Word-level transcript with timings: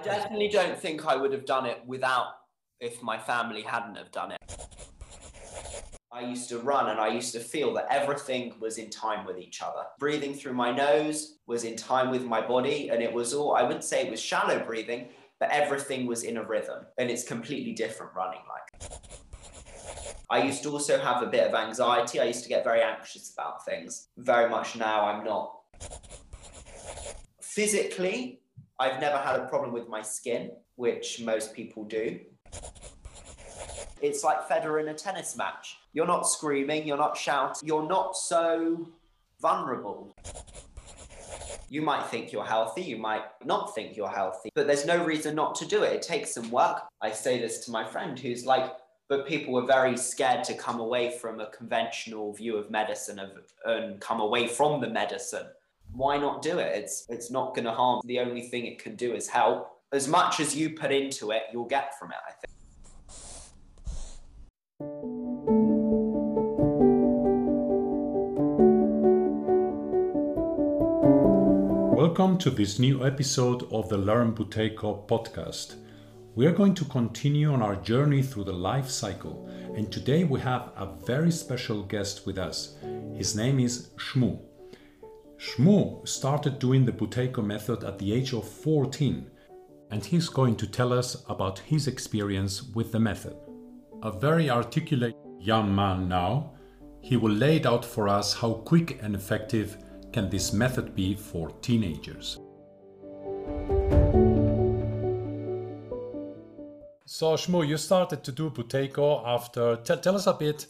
I 0.00 0.02
definitely 0.02 0.48
don't 0.48 0.78
think 0.78 1.04
I 1.04 1.14
would 1.14 1.30
have 1.30 1.44
done 1.44 1.66
it 1.66 1.82
without 1.86 2.28
if 2.80 3.02
my 3.02 3.18
family 3.18 3.60
hadn't 3.60 3.96
have 3.96 4.10
done 4.10 4.32
it. 4.32 4.40
I 6.10 6.22
used 6.22 6.48
to 6.48 6.58
run 6.58 6.88
and 6.88 6.98
I 6.98 7.08
used 7.08 7.34
to 7.34 7.40
feel 7.40 7.74
that 7.74 7.86
everything 7.90 8.54
was 8.60 8.78
in 8.78 8.88
time 8.88 9.26
with 9.26 9.38
each 9.38 9.60
other. 9.60 9.82
Breathing 9.98 10.32
through 10.32 10.54
my 10.54 10.72
nose 10.72 11.36
was 11.46 11.64
in 11.64 11.76
time 11.76 12.10
with 12.10 12.24
my 12.24 12.40
body, 12.40 12.88
and 12.88 13.02
it 13.02 13.12
was 13.12 13.34
all, 13.34 13.54
I 13.54 13.62
wouldn't 13.62 13.84
say 13.84 14.06
it 14.06 14.10
was 14.10 14.20
shallow 14.20 14.64
breathing, 14.64 15.10
but 15.38 15.50
everything 15.50 16.06
was 16.06 16.22
in 16.22 16.38
a 16.38 16.42
rhythm. 16.42 16.86
And 16.96 17.10
it's 17.10 17.24
completely 17.24 17.72
different 17.72 18.14
running 18.14 18.40
like. 18.48 18.90
I 20.30 20.42
used 20.42 20.62
to 20.62 20.70
also 20.70 20.98
have 20.98 21.22
a 21.22 21.26
bit 21.26 21.46
of 21.46 21.54
anxiety. 21.54 22.20
I 22.20 22.24
used 22.24 22.42
to 22.44 22.48
get 22.48 22.64
very 22.64 22.80
anxious 22.80 23.34
about 23.34 23.66
things. 23.66 24.08
Very 24.16 24.48
much 24.48 24.76
now, 24.76 25.04
I'm 25.04 25.24
not. 25.24 25.58
Physically, 27.42 28.40
I've 28.80 28.98
never 28.98 29.18
had 29.18 29.38
a 29.38 29.44
problem 29.44 29.72
with 29.72 29.90
my 29.90 30.00
skin, 30.00 30.52
which 30.76 31.20
most 31.20 31.52
people 31.52 31.84
do. 31.84 32.18
It's 34.00 34.24
like 34.24 34.48
Federer 34.48 34.80
in 34.80 34.88
a 34.88 34.94
tennis 34.94 35.36
match. 35.36 35.76
You're 35.92 36.06
not 36.06 36.22
screaming, 36.22 36.86
you're 36.86 36.96
not 36.96 37.14
shouting, 37.14 37.68
you're 37.68 37.86
not 37.86 38.16
so 38.16 38.88
vulnerable. 39.38 40.16
You 41.68 41.82
might 41.82 42.06
think 42.06 42.32
you're 42.32 42.46
healthy, 42.46 42.80
you 42.80 42.96
might 42.96 43.24
not 43.44 43.74
think 43.74 43.98
you're 43.98 44.08
healthy, 44.08 44.48
but 44.54 44.66
there's 44.66 44.86
no 44.86 45.04
reason 45.04 45.34
not 45.34 45.54
to 45.56 45.66
do 45.66 45.82
it. 45.82 45.92
It 45.92 46.02
takes 46.02 46.32
some 46.32 46.50
work. 46.50 46.80
I 47.02 47.12
say 47.12 47.38
this 47.38 47.66
to 47.66 47.70
my 47.70 47.84
friend 47.84 48.18
who's 48.18 48.46
like, 48.46 48.72
but 49.10 49.28
people 49.28 49.52
were 49.52 49.66
very 49.66 49.98
scared 49.98 50.42
to 50.44 50.54
come 50.54 50.80
away 50.80 51.10
from 51.18 51.38
a 51.40 51.50
conventional 51.50 52.32
view 52.32 52.56
of 52.56 52.70
medicine 52.70 53.18
of, 53.18 53.32
and 53.66 54.00
come 54.00 54.20
away 54.20 54.48
from 54.48 54.80
the 54.80 54.88
medicine. 54.88 55.48
Why 55.92 56.18
not 56.18 56.40
do 56.40 56.58
it? 56.58 56.76
It's 56.76 57.04
it's 57.08 57.30
not 57.30 57.54
going 57.54 57.64
to 57.64 57.72
harm. 57.72 58.00
The 58.04 58.20
only 58.20 58.42
thing 58.42 58.64
it 58.64 58.78
can 58.78 58.94
do 58.94 59.12
is 59.12 59.28
help. 59.28 59.68
As 59.92 60.06
much 60.06 60.38
as 60.38 60.56
you 60.56 60.70
put 60.70 60.92
into 60.92 61.32
it, 61.32 61.42
you'll 61.52 61.64
get 61.64 61.98
from 61.98 62.12
it. 62.12 62.16
I 62.28 62.32
think. 62.32 62.46
Welcome 71.96 72.38
to 72.38 72.50
this 72.50 72.78
new 72.78 73.04
episode 73.04 73.64
of 73.72 73.88
the 73.88 73.98
Learn 73.98 74.32
Buteyko 74.34 75.08
podcast. 75.08 75.74
We 76.36 76.46
are 76.46 76.52
going 76.52 76.74
to 76.74 76.84
continue 76.84 77.52
on 77.52 77.62
our 77.62 77.76
journey 77.76 78.22
through 78.22 78.44
the 78.44 78.52
life 78.52 78.88
cycle, 78.88 79.48
and 79.74 79.90
today 79.90 80.22
we 80.22 80.38
have 80.40 80.70
a 80.76 80.86
very 81.04 81.32
special 81.32 81.82
guest 81.82 82.26
with 82.26 82.38
us. 82.38 82.76
His 83.16 83.34
name 83.34 83.58
is 83.58 83.90
Shmu. 83.96 84.49
Shmu 85.40 86.06
started 86.06 86.58
doing 86.58 86.84
the 86.84 86.92
Buteyko 86.92 87.42
method 87.42 87.82
at 87.82 87.98
the 87.98 88.12
age 88.12 88.34
of 88.34 88.46
14, 88.46 89.26
and 89.90 90.04
he's 90.04 90.28
going 90.28 90.54
to 90.56 90.66
tell 90.66 90.92
us 90.92 91.24
about 91.30 91.60
his 91.60 91.86
experience 91.86 92.62
with 92.62 92.92
the 92.92 93.00
method. 93.00 93.34
A 94.02 94.12
very 94.12 94.50
articulate 94.50 95.16
young 95.40 95.74
man 95.74 96.10
now, 96.10 96.52
he 97.00 97.16
will 97.16 97.32
lay 97.32 97.56
it 97.56 97.64
out 97.64 97.86
for 97.86 98.06
us 98.06 98.34
how 98.34 98.52
quick 98.52 99.02
and 99.02 99.14
effective 99.14 99.78
can 100.12 100.28
this 100.28 100.52
method 100.52 100.94
be 100.94 101.14
for 101.14 101.48
teenagers. 101.62 102.38
So 107.06 107.32
Shmu, 107.32 107.66
you 107.66 107.78
started 107.78 108.22
to 108.24 108.32
do 108.32 108.50
Buteyko 108.50 109.26
after. 109.26 109.76
Tell, 109.76 109.96
tell 109.96 110.16
us 110.16 110.26
a 110.26 110.34
bit. 110.34 110.66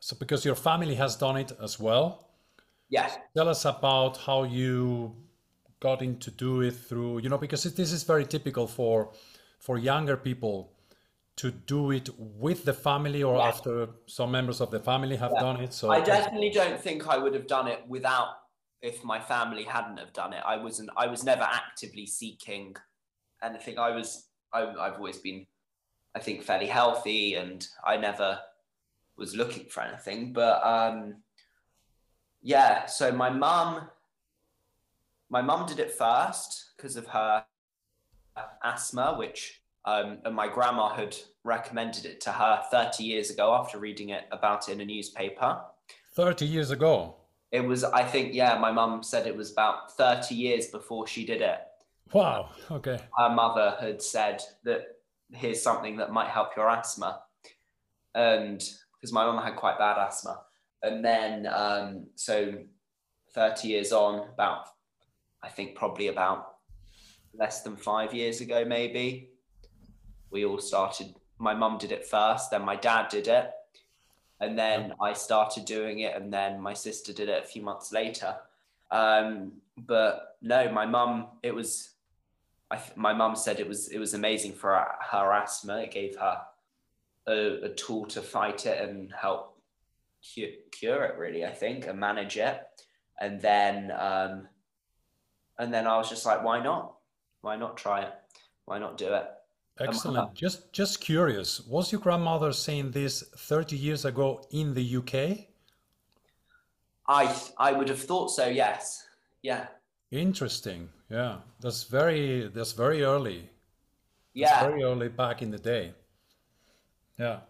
So 0.00 0.16
because 0.18 0.46
your 0.46 0.54
family 0.54 0.94
has 0.94 1.14
done 1.14 1.36
it 1.36 1.52
as 1.62 1.78
well. 1.78 2.27
Yes. 2.88 3.16
Tell 3.36 3.48
us 3.48 3.64
about 3.64 4.16
how 4.16 4.44
you 4.44 5.14
got 5.80 6.02
into 6.02 6.30
do 6.30 6.62
it 6.62 6.72
through. 6.72 7.18
You 7.18 7.28
know, 7.28 7.38
because 7.38 7.62
this 7.64 7.92
is 7.92 8.02
very 8.02 8.24
typical 8.24 8.66
for 8.66 9.12
for 9.58 9.78
younger 9.78 10.16
people 10.16 10.72
to 11.36 11.52
do 11.52 11.92
it 11.92 12.08
with 12.18 12.64
the 12.64 12.72
family 12.72 13.22
or 13.22 13.36
yeah. 13.36 13.46
after 13.46 13.88
some 14.06 14.30
members 14.30 14.60
of 14.60 14.70
the 14.70 14.80
family 14.80 15.16
have 15.16 15.32
yeah. 15.34 15.40
done 15.40 15.60
it. 15.60 15.72
So 15.72 15.90
I 15.90 16.00
definitely 16.00 16.50
don't 16.50 16.80
think 16.80 17.06
I 17.06 17.16
would 17.16 17.34
have 17.34 17.46
done 17.46 17.68
it 17.68 17.80
without 17.86 18.28
if 18.82 19.04
my 19.04 19.20
family 19.20 19.64
hadn't 19.64 19.98
have 19.98 20.12
done 20.12 20.32
it. 20.32 20.42
I 20.46 20.56
wasn't. 20.56 20.90
I 20.96 21.06
was 21.06 21.24
never 21.24 21.42
actively 21.42 22.06
seeking 22.06 22.74
anything. 23.42 23.78
I 23.78 23.90
was. 23.90 24.26
I, 24.52 24.62
I've 24.62 24.94
always 24.94 25.18
been 25.18 25.46
I 26.14 26.20
think 26.20 26.42
fairly 26.42 26.66
healthy, 26.66 27.34
and 27.34 27.66
I 27.84 27.96
never 27.96 28.40
was 29.16 29.36
looking 29.36 29.66
for 29.66 29.82
anything. 29.82 30.32
But 30.32 30.64
um, 30.66 31.22
yeah, 32.42 32.86
so 32.86 33.12
my 33.12 33.30
mum, 33.30 33.88
my 35.30 35.42
mum 35.42 35.66
did 35.66 35.78
it 35.78 35.92
first 35.92 36.72
because 36.76 36.96
of 36.96 37.06
her 37.08 37.44
asthma, 38.62 39.14
which 39.18 39.62
um, 39.84 40.18
and 40.24 40.34
my 40.34 40.48
grandma 40.48 40.94
had 40.94 41.16
recommended 41.44 42.04
it 42.04 42.20
to 42.22 42.32
her 42.32 42.62
30 42.70 43.04
years 43.04 43.30
ago 43.30 43.54
after 43.54 43.78
reading 43.78 44.10
it 44.10 44.24
about 44.30 44.68
it 44.68 44.72
in 44.72 44.80
a 44.80 44.84
newspaper. 44.84 45.60
30 46.14 46.44
years 46.46 46.70
ago. 46.70 47.16
It 47.52 47.60
was, 47.60 47.84
I 47.84 48.04
think, 48.04 48.34
yeah, 48.34 48.58
my 48.58 48.70
mum 48.70 49.02
said 49.02 49.26
it 49.26 49.36
was 49.36 49.50
about 49.50 49.96
30 49.96 50.34
years 50.34 50.66
before 50.66 51.06
she 51.06 51.24
did 51.24 51.40
it. 51.40 51.60
Wow. 52.12 52.50
Okay. 52.70 52.98
Her 53.16 53.30
mother 53.30 53.76
had 53.80 54.02
said 54.02 54.42
that 54.64 54.82
here's 55.32 55.62
something 55.62 55.96
that 55.96 56.12
might 56.12 56.28
help 56.28 56.56
your 56.56 56.68
asthma. 56.68 57.22
And 58.14 58.62
because 59.00 59.12
my 59.12 59.24
mum 59.24 59.42
had 59.42 59.56
quite 59.56 59.78
bad 59.78 59.96
asthma. 59.98 60.42
And 60.82 61.04
then, 61.04 61.46
um, 61.46 62.06
so 62.14 62.54
30 63.34 63.68
years 63.68 63.92
on, 63.92 64.28
about, 64.32 64.66
I 65.42 65.48
think 65.48 65.74
probably 65.74 66.08
about 66.08 66.54
less 67.34 67.62
than 67.62 67.76
five 67.76 68.14
years 68.14 68.40
ago, 68.40 68.64
maybe, 68.64 69.30
we 70.30 70.44
all 70.44 70.58
started. 70.58 71.14
My 71.38 71.54
mum 71.54 71.78
did 71.78 71.92
it 71.92 72.06
first, 72.06 72.50
then 72.50 72.62
my 72.64 72.76
dad 72.76 73.08
did 73.08 73.28
it. 73.28 73.50
And 74.40 74.56
then 74.56 74.94
I 75.00 75.14
started 75.14 75.64
doing 75.64 76.00
it, 76.00 76.14
and 76.14 76.32
then 76.32 76.60
my 76.60 76.72
sister 76.72 77.12
did 77.12 77.28
it 77.28 77.42
a 77.42 77.46
few 77.46 77.62
months 77.62 77.92
later. 77.92 78.36
Um, 78.90 79.52
but 79.76 80.36
no, 80.40 80.70
my 80.70 80.86
mum, 80.86 81.28
it 81.42 81.52
was 81.54 81.90
I, 82.70 82.80
my 82.96 83.14
mum 83.14 83.34
said 83.34 83.60
it 83.60 83.68
was 83.68 83.88
it 83.88 83.98
was 83.98 84.14
amazing 84.14 84.52
for 84.52 84.70
her, 84.70 84.86
her 85.10 85.32
asthma. 85.32 85.78
It 85.78 85.90
gave 85.90 86.16
her 86.16 86.42
a, 87.26 87.64
a, 87.64 87.68
tool 87.70 88.06
to 88.06 88.20
fight 88.20 88.66
it 88.66 88.86
and 88.86 89.12
help 89.12 89.57
cure, 90.34 90.50
cure, 90.70 91.04
it, 91.04 91.18
really. 91.18 91.44
I 91.44 91.50
think, 91.50 91.86
and 91.86 91.98
manage 91.98 92.36
it. 92.36 92.60
And 93.20 93.40
then, 93.40 93.90
um, 93.98 94.48
and 95.58 95.72
then 95.72 95.86
I 95.86 95.96
was 95.96 96.08
just 96.08 96.26
like, 96.26 96.44
why 96.44 96.62
not? 96.62 96.94
Why 97.40 97.56
not 97.56 97.76
try 97.76 98.02
it? 98.02 98.14
Why 98.64 98.78
not 98.78 98.98
do 98.98 99.12
it? 99.14 99.26
Excellent. 99.80 100.34
just 100.34 100.72
just 100.72 101.00
curious, 101.00 101.60
was 101.60 101.92
your 101.92 102.00
grandmother 102.00 102.52
saying 102.52 102.90
this 102.90 103.22
30 103.36 103.76
years 103.76 104.04
ago 104.04 104.44
in 104.50 104.74
the 104.74 104.96
UK? 104.96 105.46
I 107.06 107.34
I 107.56 107.72
would 107.72 107.88
have 107.88 108.00
thought 108.00 108.30
so. 108.30 108.46
Yes. 108.48 109.06
Yeah. 109.42 109.66
Interesting. 110.10 110.88
Yeah, 111.10 111.36
that's 111.60 111.84
very 111.84 112.48
that's 112.48 112.72
very 112.72 113.02
early. 113.02 113.50
Yeah, 114.34 114.48
that's 114.48 114.66
very 114.66 114.82
early 114.82 115.08
back 115.08 115.42
in 115.42 115.50
the 115.50 115.58
day. 115.58 115.94
Yeah, 117.18 117.40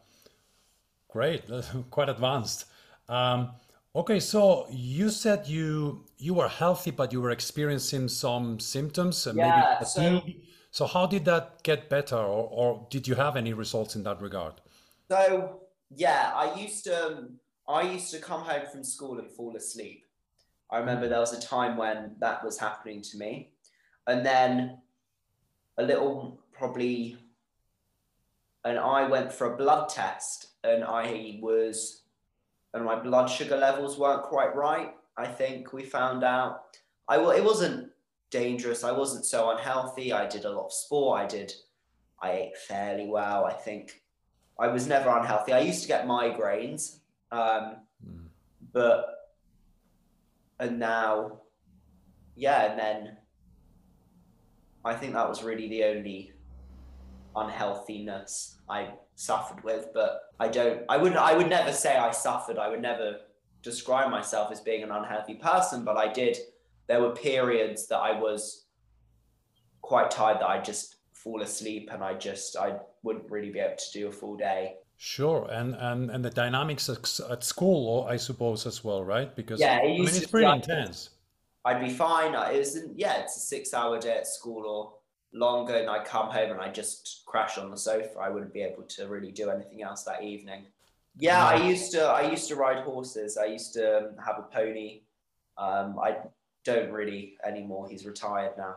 great. 1.08 1.44
Quite 1.90 2.08
advanced. 2.08 2.66
Um, 3.08 3.52
okay, 3.94 4.20
so 4.20 4.66
you 4.70 5.10
said 5.10 5.46
you 5.46 6.04
you 6.18 6.34
were 6.34 6.48
healthy, 6.48 6.90
but 6.90 7.12
you 7.12 7.20
were 7.20 7.30
experiencing 7.30 8.08
some 8.08 8.60
symptoms 8.60 9.26
and 9.26 9.38
yeah, 9.38 9.76
maybe 9.80 9.90
fatigue. 9.90 10.36
So, 10.70 10.86
so 10.86 10.86
how 10.86 11.06
did 11.06 11.24
that 11.24 11.62
get 11.62 11.88
better, 11.88 12.16
or, 12.16 12.48
or 12.50 12.86
did 12.90 13.08
you 13.08 13.14
have 13.14 13.36
any 13.36 13.52
results 13.52 13.96
in 13.96 14.02
that 14.04 14.20
regard? 14.20 14.54
So 15.10 15.62
yeah, 15.94 16.32
I 16.34 16.58
used 16.60 16.84
to 16.84 17.28
I 17.66 17.82
used 17.82 18.10
to 18.12 18.18
come 18.18 18.42
home 18.42 18.66
from 18.70 18.84
school 18.84 19.18
and 19.18 19.30
fall 19.30 19.56
asleep 19.56 20.04
I 20.70 20.78
remember 20.78 21.08
there 21.08 21.20
was 21.20 21.32
a 21.32 21.40
time 21.40 21.76
when 21.76 22.16
that 22.20 22.44
was 22.44 22.58
happening 22.58 23.00
to 23.02 23.18
me. 23.18 23.52
And 24.06 24.24
then 24.24 24.78
a 25.78 25.82
little, 25.82 26.40
probably, 26.52 27.16
and 28.68 28.78
I 28.78 29.08
went 29.08 29.32
for 29.32 29.54
a 29.54 29.56
blood 29.56 29.88
test 29.88 30.48
and 30.62 30.84
I 30.84 31.38
was, 31.40 32.02
and 32.74 32.84
my 32.84 32.96
blood 32.96 33.26
sugar 33.26 33.56
levels 33.56 33.98
weren't 33.98 34.24
quite 34.24 34.54
right. 34.54 34.94
I 35.16 35.26
think 35.26 35.72
we 35.72 35.84
found 35.84 36.22
out. 36.22 36.76
I 37.08 37.16
it 37.16 37.42
wasn't 37.42 37.90
dangerous. 38.30 38.84
I 38.84 38.92
wasn't 38.92 39.24
so 39.24 39.50
unhealthy. 39.50 40.12
I 40.12 40.26
did 40.26 40.44
a 40.44 40.50
lot 40.50 40.66
of 40.66 40.72
sport. 40.72 41.18
I 41.18 41.26
did, 41.26 41.54
I 42.20 42.32
ate 42.32 42.58
fairly 42.58 43.06
well. 43.06 43.46
I 43.46 43.54
think 43.54 44.02
I 44.58 44.68
was 44.68 44.86
never 44.86 45.08
unhealthy. 45.08 45.54
I 45.54 45.60
used 45.60 45.82
to 45.82 45.88
get 45.88 46.06
migraines, 46.06 46.98
um, 47.32 47.76
mm. 48.06 48.26
but 48.72 49.30
and 50.60 50.78
now, 50.78 51.40
yeah, 52.36 52.70
and 52.70 52.78
then 52.78 53.16
I 54.84 54.94
think 54.94 55.14
that 55.14 55.28
was 55.28 55.42
really 55.42 55.68
the 55.68 55.84
only 55.84 56.32
unhealthiness 57.40 58.58
I 58.68 58.90
suffered 59.14 59.62
with. 59.64 59.88
But 59.94 60.20
I 60.40 60.48
don't, 60.48 60.82
I 60.88 60.96
wouldn't, 60.96 61.20
I 61.20 61.36
would 61.36 61.48
never 61.48 61.72
say 61.72 61.96
I 61.96 62.10
suffered. 62.10 62.58
I 62.58 62.68
would 62.68 62.82
never 62.82 63.18
describe 63.62 64.10
myself 64.10 64.50
as 64.52 64.60
being 64.60 64.82
an 64.82 64.90
unhealthy 64.90 65.34
person, 65.34 65.84
but 65.84 65.96
I 65.96 66.12
did. 66.12 66.36
There 66.86 67.00
were 67.00 67.10
periods 67.10 67.88
that 67.88 67.98
I 67.98 68.18
was 68.18 68.66
quite 69.82 70.10
tired 70.10 70.40
that 70.40 70.48
I 70.48 70.60
just 70.60 70.96
fall 71.12 71.42
asleep 71.42 71.90
and 71.92 72.02
I 72.02 72.14
just 72.14 72.56
I 72.56 72.76
wouldn't 73.02 73.30
really 73.30 73.50
be 73.50 73.58
able 73.58 73.76
to 73.76 73.92
do 73.92 74.08
a 74.08 74.12
full 74.12 74.36
day. 74.36 74.76
Sure, 74.96 75.48
and 75.50 75.74
and 75.76 76.10
and 76.10 76.24
the 76.24 76.30
dynamics 76.30 76.88
at, 76.88 77.44
school, 77.44 78.06
I 78.08 78.16
suppose, 78.16 78.66
as 78.66 78.82
well, 78.82 79.04
right? 79.04 79.34
Because 79.36 79.60
Yeah, 79.60 79.78
it 79.78 79.84
I 79.84 79.86
mean, 79.86 80.08
it's 80.08 80.26
pretty 80.26 80.50
intense. 80.50 81.10
I'd 81.64 81.80
be 81.80 81.90
fine. 81.90 82.34
I- 82.34 82.52
It 82.52 82.58
was 82.58 82.78
yeah, 82.96 83.18
it's 83.20 83.36
a 83.36 83.40
six-hour 83.40 84.00
day 84.00 84.16
at 84.16 84.26
school 84.26 84.66
or 84.66 84.97
longer, 85.32 85.74
and 85.76 85.88
I 85.90 86.02
come 86.04 86.28
home 86.30 86.50
and 86.52 86.60
I 86.60 86.68
just 86.70 87.22
crash 87.26 87.58
on 87.58 87.70
the 87.70 87.76
sofa. 87.76 88.18
I 88.20 88.28
wouldn't 88.30 88.52
be 88.52 88.62
able 88.62 88.82
to 88.84 89.06
really 89.08 89.32
do 89.32 89.50
anything 89.50 89.82
else 89.82 90.02
that 90.04 90.22
evening. 90.22 90.66
Yeah, 91.16 91.44
I 91.44 91.56
used 91.66 91.92
to. 91.92 92.02
I 92.04 92.30
used 92.30 92.48
to 92.48 92.56
ride 92.56 92.84
horses. 92.84 93.36
I 93.36 93.46
used 93.46 93.72
to 93.74 93.98
um, 93.98 94.10
have 94.24 94.38
a 94.38 94.42
pony. 94.42 95.02
Um, 95.56 95.98
I 95.98 96.16
don't 96.64 96.92
really 96.92 97.36
anymore. 97.44 97.88
He's 97.88 98.06
retired 98.06 98.52
now. 98.56 98.76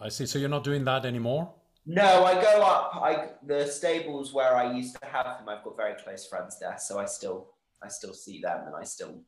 I 0.00 0.08
see. 0.08 0.26
So 0.26 0.38
you're 0.38 0.48
not 0.48 0.64
doing 0.64 0.84
that 0.84 1.04
anymore? 1.04 1.52
No, 1.86 2.24
I 2.24 2.40
go 2.40 2.62
up. 2.62 2.92
I 2.96 3.28
the 3.46 3.66
stables 3.66 4.32
where 4.32 4.56
I 4.56 4.72
used 4.72 4.96
to 5.00 5.06
have 5.06 5.38
him. 5.38 5.48
I've 5.48 5.62
got 5.62 5.76
very 5.76 5.94
close 6.02 6.26
friends 6.26 6.58
there, 6.58 6.76
so 6.78 6.98
I 6.98 7.04
still 7.04 7.48
I 7.82 7.88
still 7.88 8.14
see 8.14 8.40
them, 8.40 8.66
and 8.66 8.74
I 8.74 8.84
still 8.84 9.20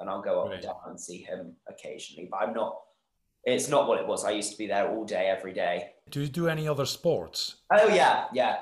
and 0.00 0.10
I'll 0.10 0.20
go 0.22 0.40
up 0.40 0.46
Right. 0.48 0.54
and 0.54 0.62
down 0.64 0.76
and 0.88 1.00
see 1.00 1.18
him 1.22 1.54
occasionally. 1.68 2.26
But 2.28 2.38
I'm 2.42 2.52
not. 2.54 2.80
It's 3.46 3.68
not 3.68 3.86
what 3.88 4.00
it 4.00 4.06
was. 4.06 4.24
I 4.24 4.30
used 4.30 4.52
to 4.52 4.58
be 4.58 4.66
there 4.66 4.88
all 4.88 5.04
day, 5.04 5.26
every 5.26 5.52
day. 5.52 5.92
Do 6.10 6.20
you 6.20 6.28
do 6.28 6.48
any 6.48 6.66
other 6.68 6.86
sports? 6.86 7.56
Oh 7.72 7.88
yeah, 7.88 8.26
yeah. 8.32 8.58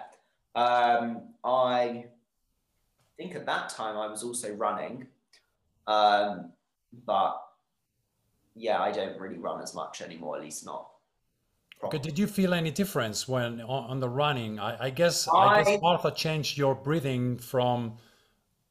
Um, 0.54 1.22
I 1.44 2.06
think 3.16 3.34
at 3.34 3.46
that 3.46 3.68
time 3.68 3.96
I 3.96 4.06
was 4.08 4.22
also 4.22 4.52
running, 4.54 5.06
um, 5.86 6.52
but 7.06 7.40
yeah, 8.54 8.80
I 8.80 8.90
don't 8.92 9.18
really 9.20 9.38
run 9.38 9.62
as 9.62 9.74
much 9.74 10.02
anymore. 10.02 10.36
At 10.36 10.42
least 10.42 10.64
not. 10.66 10.88
Okay, 11.84 11.98
did 11.98 12.16
you 12.18 12.26
feel 12.28 12.54
any 12.54 12.70
difference 12.70 13.26
when 13.26 13.60
on, 13.60 13.90
on 13.90 14.00
the 14.00 14.08
running? 14.08 14.60
I, 14.60 14.86
I 14.86 14.90
guess 14.90 15.26
I 15.28 15.62
guess 15.64 15.80
Martha 15.80 16.10
changed 16.12 16.56
your 16.56 16.74
breathing 16.76 17.38
from 17.38 17.98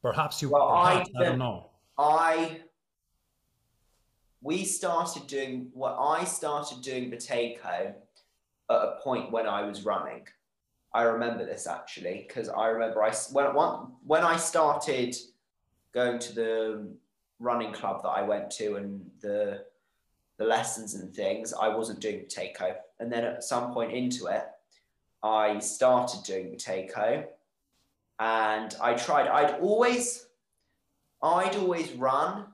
perhaps 0.01 0.41
you 0.41 0.49
Well, 0.49 0.69
I 0.69 0.91
perhaps, 0.93 1.09
I 1.15 1.19
don't 1.19 1.29
don't- 1.31 1.39
know. 1.39 1.69
I 1.97 2.61
we 4.41 4.63
started 4.65 5.27
doing 5.27 5.69
what 5.73 5.95
I 5.99 6.23
started 6.23 6.81
doing 6.81 7.11
Buteyko 7.11 7.93
at 8.69 8.75
a 8.75 8.97
point 9.03 9.31
when 9.31 9.47
I 9.47 9.63
was 9.63 9.85
running. 9.85 10.27
I 10.93 11.03
remember 11.03 11.45
this 11.45 11.67
actually 11.67 12.25
because 12.27 12.49
I 12.49 12.67
remember 12.67 13.01
I 13.01 13.13
when 13.31 13.45
when 14.05 14.23
I 14.23 14.37
started 14.37 15.15
going 15.93 16.19
to 16.19 16.33
the 16.33 16.87
running 17.39 17.71
club 17.71 18.03
that 18.03 18.09
I 18.09 18.23
went 18.23 18.51
to 18.51 18.75
and 18.75 19.09
the 19.21 19.65
the 20.37 20.47
lessons 20.47 20.95
and 20.95 21.13
things. 21.13 21.53
I 21.53 21.67
wasn't 21.67 21.99
doing 21.99 22.21
Buteyko, 22.21 22.75
and 22.99 23.11
then 23.11 23.23
at 23.23 23.43
some 23.43 23.71
point 23.73 23.91
into 23.91 24.25
it, 24.25 24.45
I 25.21 25.59
started 25.59 26.23
doing 26.23 26.47
Buteyko, 26.47 27.25
and 28.19 28.75
I 28.81 28.95
tried. 28.95 29.27
I'd 29.27 29.59
always 29.59 30.25
I'd 31.21 31.55
always 31.55 31.91
run. 31.93 32.45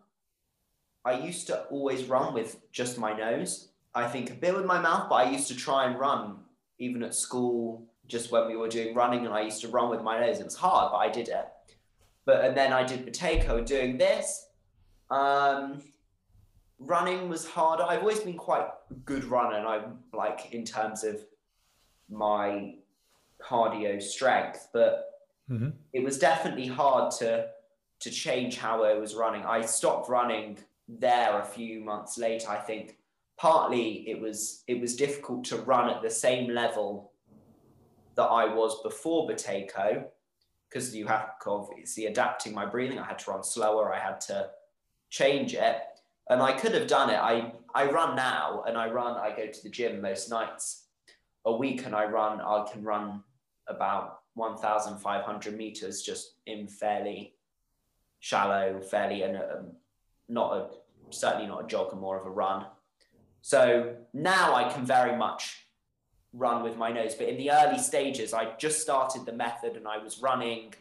I 1.07 1.17
used 1.19 1.47
to 1.47 1.61
always 1.75 2.03
run 2.03 2.33
with 2.33 2.57
just 2.73 2.97
my 2.97 3.13
nose. 3.13 3.69
I 3.95 4.07
think 4.09 4.29
a 4.29 4.33
bit 4.33 4.53
with 4.53 4.65
my 4.65 4.79
mouth, 4.79 5.07
but 5.09 5.15
I 5.15 5.31
used 5.31 5.47
to 5.47 5.55
try 5.55 5.85
and 5.85 5.97
run 5.97 6.39
even 6.79 7.01
at 7.01 7.15
school, 7.15 7.87
just 8.07 8.29
when 8.29 8.45
we 8.47 8.57
were 8.57 8.67
doing 8.67 8.93
running, 8.93 9.25
and 9.25 9.33
I 9.33 9.41
used 9.41 9.61
to 9.61 9.69
run 9.69 9.89
with 9.89 10.03
my 10.03 10.19
nose. 10.19 10.39
It 10.41 10.43
was 10.43 10.55
hard, 10.55 10.91
but 10.91 10.97
I 10.97 11.09
did 11.09 11.29
it. 11.29 11.47
But 12.25 12.43
and 12.43 12.57
then 12.57 12.73
I 12.73 12.83
did 12.83 13.05
Buteyko 13.05 13.65
doing 13.65 13.97
this. 13.97 14.47
Um, 15.09 15.81
running 16.77 17.29
was 17.29 17.47
harder. 17.47 17.83
I've 17.83 18.01
always 18.01 18.19
been 18.19 18.37
quite 18.37 18.67
a 18.91 18.93
good 19.05 19.23
runner, 19.23 19.55
and 19.57 19.67
I'm 19.67 19.99
like 20.13 20.51
in 20.51 20.65
terms 20.65 21.05
of 21.05 21.21
my 22.09 22.75
cardio 23.41 24.01
strength, 24.01 24.67
but 24.73 25.05
hmm 25.47 25.69
it 25.93 26.03
was 26.03 26.19
definitely 26.19 26.67
hard 26.67 27.11
to 27.19 27.47
to 28.01 28.09
change 28.11 28.57
how 28.57 28.83
I 28.83 28.95
was 28.95 29.15
running. 29.15 29.43
I 29.45 29.61
stopped 29.61 30.09
running 30.09 30.57
there 30.87 31.39
a 31.39 31.45
few 31.45 31.83
months 31.83 32.17
later. 32.17 32.49
I 32.49 32.57
think 32.57 32.97
partly 33.37 34.09
it 34.09 34.19
was 34.19 34.63
it 34.67 34.79
was 34.79 34.95
difficult 34.95 35.43
to 35.45 35.57
run 35.57 35.89
at 35.89 36.01
the 36.01 36.09
same 36.09 36.49
level 36.49 37.11
that 38.15 38.23
I 38.23 38.45
was 38.53 38.81
before 38.81 39.29
Buteyko 39.29 40.05
because 40.69 40.95
you 40.95 41.05
have 41.07 41.29
obviously 41.45 42.07
adapting 42.07 42.53
my 42.53 42.65
breathing. 42.65 42.99
I 42.99 43.05
had 43.05 43.19
to 43.19 43.31
run 43.31 43.43
slower. 43.43 43.93
I 43.93 43.99
had 43.99 44.19
to 44.21 44.49
change 45.09 45.53
it, 45.53 45.77
and 46.29 46.41
I 46.41 46.51
could 46.53 46.73
have 46.73 46.87
done 46.87 47.09
it. 47.09 47.17
I 47.17 47.53
I 47.73 47.89
run 47.89 48.15
now, 48.15 48.63
and 48.67 48.77
I 48.77 48.89
run. 48.89 49.17
I 49.17 49.35
go 49.35 49.47
to 49.47 49.63
the 49.63 49.69
gym 49.69 50.01
most 50.01 50.29
nights 50.29 50.85
a 51.45 51.55
week, 51.55 51.85
and 51.85 51.95
I 51.95 52.05
run. 52.05 52.41
I 52.41 52.65
can 52.71 52.83
run 52.83 53.23
about 53.67 54.19
1,500 54.35 55.57
meters 55.57 56.01
just 56.01 56.35
in 56.45 56.67
fairly 56.67 57.33
shallow, 58.19 58.79
fairly, 58.79 59.23
um, 59.23 59.71
not 60.29 60.53
a 60.53 60.67
certainly 61.09 61.47
not 61.47 61.63
a 61.63 61.67
jog, 61.67 61.91
and 61.91 62.01
more 62.01 62.19
of 62.19 62.25
a 62.25 62.29
run. 62.29 62.65
So 63.41 63.95
now 64.13 64.55
I 64.55 64.71
can 64.71 64.85
very 64.85 65.15
much 65.15 65.67
run 66.33 66.63
with 66.63 66.77
my 66.77 66.91
nose, 66.91 67.15
but 67.15 67.29
in 67.29 67.37
the 67.37 67.51
early 67.51 67.79
stages, 67.79 68.33
I 68.33 68.55
just 68.57 68.81
started 68.81 69.25
the 69.25 69.31
method 69.33 69.75
and 69.77 69.87
I 69.87 69.97
was 69.97 70.21
running 70.21 70.73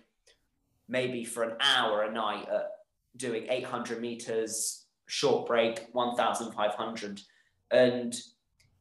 maybe 0.88 1.25
for 1.25 1.43
an 1.43 1.56
hour 1.60 2.02
a 2.02 2.12
night 2.12 2.48
at 2.48 2.70
doing 3.16 3.46
800 3.48 4.00
meters, 4.00 4.87
short 5.06 5.46
break, 5.46 5.87
1,500. 5.92 7.20
And 7.70 8.14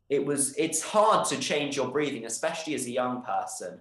it 0.10 0.26
was, 0.26 0.56
it's 0.58 0.82
hard 0.82 1.26
to 1.28 1.40
change 1.40 1.76
your 1.76 1.88
breathing, 1.88 2.26
especially 2.26 2.76
as 2.76 2.86
a 2.86 2.92
young 2.92 3.24
person. 3.24 3.80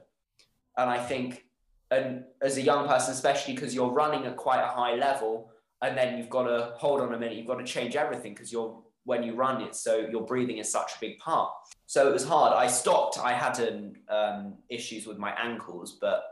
And 0.77 0.89
I 0.89 0.99
think, 0.99 1.45
and 1.91 2.25
as 2.41 2.57
a 2.57 2.63
young 2.63 2.89
person, 2.89 3.13
especially 3.13 3.55
because 3.55 3.75
you're 3.75 3.91
running 3.91 4.25
at 4.27 4.37
quite 4.37 4.63
a 4.63 4.69
high 4.69 4.95
level, 4.95 5.51
and 5.83 5.97
then 5.97 6.19
you've 6.19 6.31
got 6.31 6.45
to 6.45 6.73
hold 6.77 7.01
on 7.01 7.13
a 7.13 7.19
minute, 7.19 7.37
you've 7.37 7.47
got 7.47 7.59
to 7.59 7.65
change 7.65 7.97
everything 7.97 8.35
because 8.35 8.53
you're 8.53 8.83
when 9.05 9.23
you 9.23 9.35
run 9.35 9.61
it, 9.61 9.75
so 9.77 9.97
your 9.97 10.25
breathing 10.25 10.57
is 10.59 10.71
such 10.73 10.93
a 10.97 11.01
big 11.01 11.19
part. 11.19 11.53
So 11.87 12.09
it 12.09 12.13
was 12.13 12.25
hard. 12.25 12.55
I 12.55 12.67
stopped. 12.67 13.19
I 13.19 13.35
had 13.35 13.59
an, 13.59 13.97
um, 14.09 14.55
issues 14.71 15.07
with 15.07 15.19
my 15.19 15.33
ankles, 15.33 15.99
but 16.01 16.25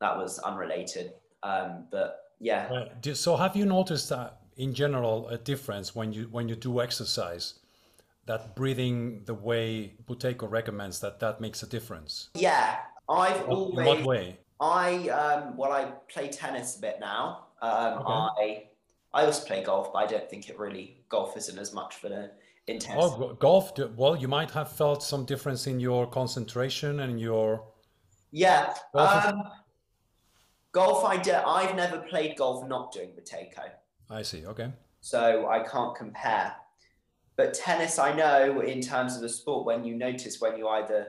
that 0.00 0.16
was 0.16 0.38
unrelated. 0.38 1.14
Um, 1.42 1.88
but 1.90 2.20
yeah, 2.38 2.68
Right. 2.72 3.16
So 3.16 3.36
have 3.36 3.56
you 3.56 3.66
noticed 3.66 4.08
that 4.10 4.38
in 4.56 4.72
general 4.72 5.28
a 5.28 5.38
difference 5.38 5.94
when 5.96 6.12
you 6.12 6.24
when 6.30 6.48
you 6.48 6.54
do 6.54 6.80
exercise? 6.80 7.54
That 8.26 8.54
breathing 8.54 9.22
the 9.24 9.34
way 9.34 9.94
Buteyko 10.06 10.48
recommends 10.48 11.00
that 11.00 11.18
that 11.20 11.40
makes 11.40 11.62
a 11.64 11.66
difference. 11.66 12.28
yeah. 12.34 12.76
I've 13.08 13.48
always 13.48 13.86
what 13.86 14.04
way? 14.04 14.38
I 14.60 15.08
um 15.08 15.56
well 15.56 15.72
I 15.72 15.86
play 16.08 16.28
tennis 16.28 16.76
a 16.78 16.80
bit 16.80 16.98
now. 17.00 17.46
Um 17.60 18.02
I 18.06 18.64
I 19.14 19.24
also 19.26 19.46
play 19.46 19.62
golf, 19.62 19.92
but 19.92 19.98
I 19.98 20.06
don't 20.06 20.28
think 20.28 20.48
it 20.48 20.58
really 20.58 21.02
golf 21.08 21.36
isn't 21.36 21.58
as 21.58 21.74
much 21.74 21.96
for 21.96 22.08
the 22.08 22.30
intense. 22.66 22.98
Oh, 23.00 23.34
golf. 23.34 23.72
Well, 23.96 24.16
you 24.16 24.28
might 24.28 24.50
have 24.52 24.72
felt 24.72 25.02
some 25.02 25.24
difference 25.26 25.66
in 25.66 25.78
your 25.80 26.06
concentration 26.06 27.00
and 27.00 27.20
your. 27.20 27.64
Yeah. 28.30 28.72
Golf 28.94 29.26
Um, 29.26 29.42
golf 30.72 31.04
I 31.04 31.18
do, 31.18 31.34
I've 31.34 31.76
never 31.76 31.98
played 31.98 32.36
golf 32.36 32.66
not 32.66 32.92
doing 32.92 33.14
the 33.14 33.22
Buteyko. 33.22 33.70
I 34.10 34.22
see. 34.22 34.46
Okay. 34.46 34.72
So 35.00 35.48
I 35.48 35.60
can't 35.60 35.94
compare. 35.94 36.54
But 37.36 37.54
tennis 37.54 37.98
I 37.98 38.14
know 38.14 38.60
in 38.60 38.80
terms 38.80 39.16
of 39.16 39.22
the 39.22 39.28
sport 39.28 39.66
when 39.66 39.84
you 39.84 39.96
notice 39.96 40.40
when 40.40 40.56
you 40.56 40.68
either 40.68 41.08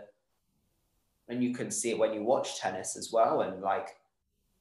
and 1.30 1.44
you 1.44 1.54
can 1.54 1.70
see 1.72 1.92
it 1.92 1.98
when 1.98 2.14
you 2.14 2.24
watch 2.24 2.60
tennis 2.60 2.98
as 2.98 3.12
well 3.12 3.42
and 3.42 3.62
like 3.62 3.90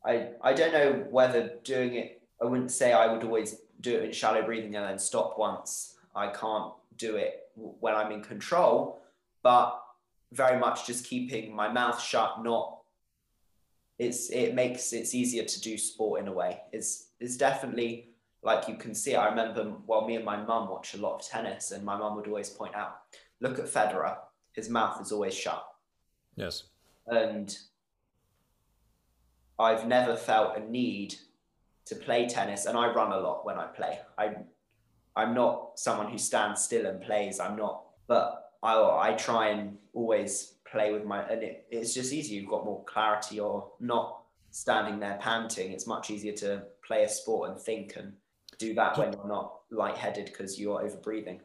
I 0.05 0.31
I 0.43 0.53
don't 0.53 0.73
know 0.73 1.07
whether 1.11 1.59
doing 1.65 1.95
it 1.95 2.22
I 2.43 2.47
wouldn't 2.47 2.73
say 2.73 2.93
I 2.93 3.13
would 3.13 3.23
always 3.25 3.57
do 3.81 3.97
it 3.97 4.05
in 4.05 4.13
shallow 4.13 4.43
breathing 4.43 4.75
and 4.75 4.85
then 4.85 4.99
stop 4.99 5.39
once. 5.39 5.97
I 6.15 6.29
can't 6.29 6.73
do 6.97 7.17
it 7.17 7.49
when 7.55 7.95
I'm 7.95 8.11
in 8.11 8.23
control, 8.23 9.01
but 9.43 9.81
very 10.33 10.59
much 10.59 10.87
just 10.87 11.07
keeping 11.07 11.55
my 11.55 11.69
mouth 11.69 12.01
shut, 12.01 12.43
not 12.43 12.79
it's 13.99 14.31
it 14.31 14.55
makes 14.55 14.93
it's 14.93 15.15
easier 15.15 15.45
to 15.45 15.61
do 15.61 15.79
sport 15.79 16.21
in 16.21 16.29
a 16.29 16.33
way. 16.33 16.61
It's 16.73 17.09
it's 17.21 17.37
definitely 17.37 18.09
like 18.43 18.67
you 18.67 18.77
can 18.77 18.95
see. 18.95 19.15
I 19.15 19.29
remember 19.29 19.75
well, 19.87 20.07
me 20.07 20.17
and 20.17 20.25
my 20.25 20.37
mum 20.37 20.69
watch 20.69 20.95
a 20.95 20.99
lot 20.99 21.15
of 21.21 21.27
tennis, 21.27 21.71
and 21.71 21.85
my 21.85 21.97
mum 21.97 22.17
would 22.17 22.27
always 22.27 22.51
point 22.51 22.75
out, 22.75 23.03
look 23.41 23.59
at 23.59 23.67
Federer, 23.67 24.17
his 24.53 24.69
mouth 24.69 25.01
is 25.01 25.13
always 25.13 25.35
shut, 25.35 25.65
Yes. 26.35 26.65
and 27.07 27.57
I've 29.59 29.87
never 29.87 30.17
felt 30.17 30.57
a 30.57 30.61
need 30.61 31.15
to 31.87 31.95
play 31.97 32.29
tennis, 32.29 32.67
and 32.67 32.77
I 32.77 32.93
run 32.93 33.13
a 33.13 33.19
lot 33.19 33.45
when 33.45 33.59
I 33.59 33.67
play. 33.67 33.99
I 34.19 34.37
I'm 35.15 35.35
not 35.35 35.79
someone 35.79 36.11
who 36.11 36.19
stands 36.19 36.63
still 36.63 36.87
and 36.87 37.01
plays. 37.01 37.39
I'm 37.41 37.57
not, 37.57 37.85
but 38.07 38.53
I 38.63 38.75
I 38.75 39.13
try 39.15 39.49
and 39.49 39.79
always 39.93 40.55
play 40.71 40.93
with 40.93 41.05
my, 41.05 41.23
and 41.29 41.43
it, 41.43 41.67
it's 41.71 41.95
just 41.95 42.13
easier. 42.13 42.41
You've 42.41 42.51
got 42.51 42.65
more 42.65 42.85
clarity, 42.85 43.41
or 43.41 43.73
not 43.81 44.23
standing 44.51 45.01
there 45.01 45.19
panting. 45.21 45.73
It's 45.73 45.87
much 45.87 46.11
easier 46.11 46.33
to 46.35 46.65
play 46.87 47.05
a 47.05 47.09
sport 47.09 47.51
and 47.51 47.61
think 47.61 47.95
and 47.97 48.13
do 48.59 48.75
that 48.75 48.97
when 48.99 49.13
you're 49.13 49.29
not 49.29 49.61
lightheaded 49.71 50.27
because 50.27 50.61
you're 50.61 50.83
over 50.83 50.97
breathing. 50.97 51.41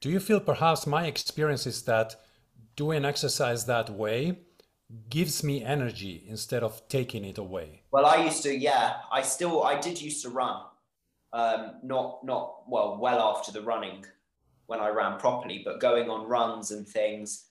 Do 0.00 0.10
you 0.10 0.20
feel 0.20 0.40
perhaps 0.40 0.86
my 0.86 1.06
experience 1.06 1.66
is 1.66 1.82
that 1.82 2.14
doing 2.76 3.04
exercise 3.04 3.64
that 3.66 3.90
way 3.90 4.38
gives 5.08 5.42
me 5.42 5.64
energy 5.64 6.24
instead 6.28 6.62
of 6.62 6.86
taking 6.88 7.24
it 7.24 7.38
away. 7.38 7.82
Well, 7.90 8.06
I 8.06 8.24
used 8.24 8.42
to, 8.44 8.56
yeah, 8.56 8.94
I 9.10 9.22
still, 9.22 9.64
I 9.64 9.80
did 9.80 10.00
used 10.00 10.22
to 10.22 10.30
run, 10.30 10.62
um, 11.32 11.72
not, 11.82 12.24
not, 12.24 12.68
well, 12.68 12.98
well 13.00 13.20
after 13.36 13.52
the 13.52 13.62
running 13.62 14.04
when 14.66 14.80
I 14.80 14.88
ran 14.88 15.18
properly, 15.18 15.62
but 15.64 15.80
going 15.80 16.08
on 16.10 16.28
runs 16.28 16.70
and 16.70 16.86
things, 16.86 17.46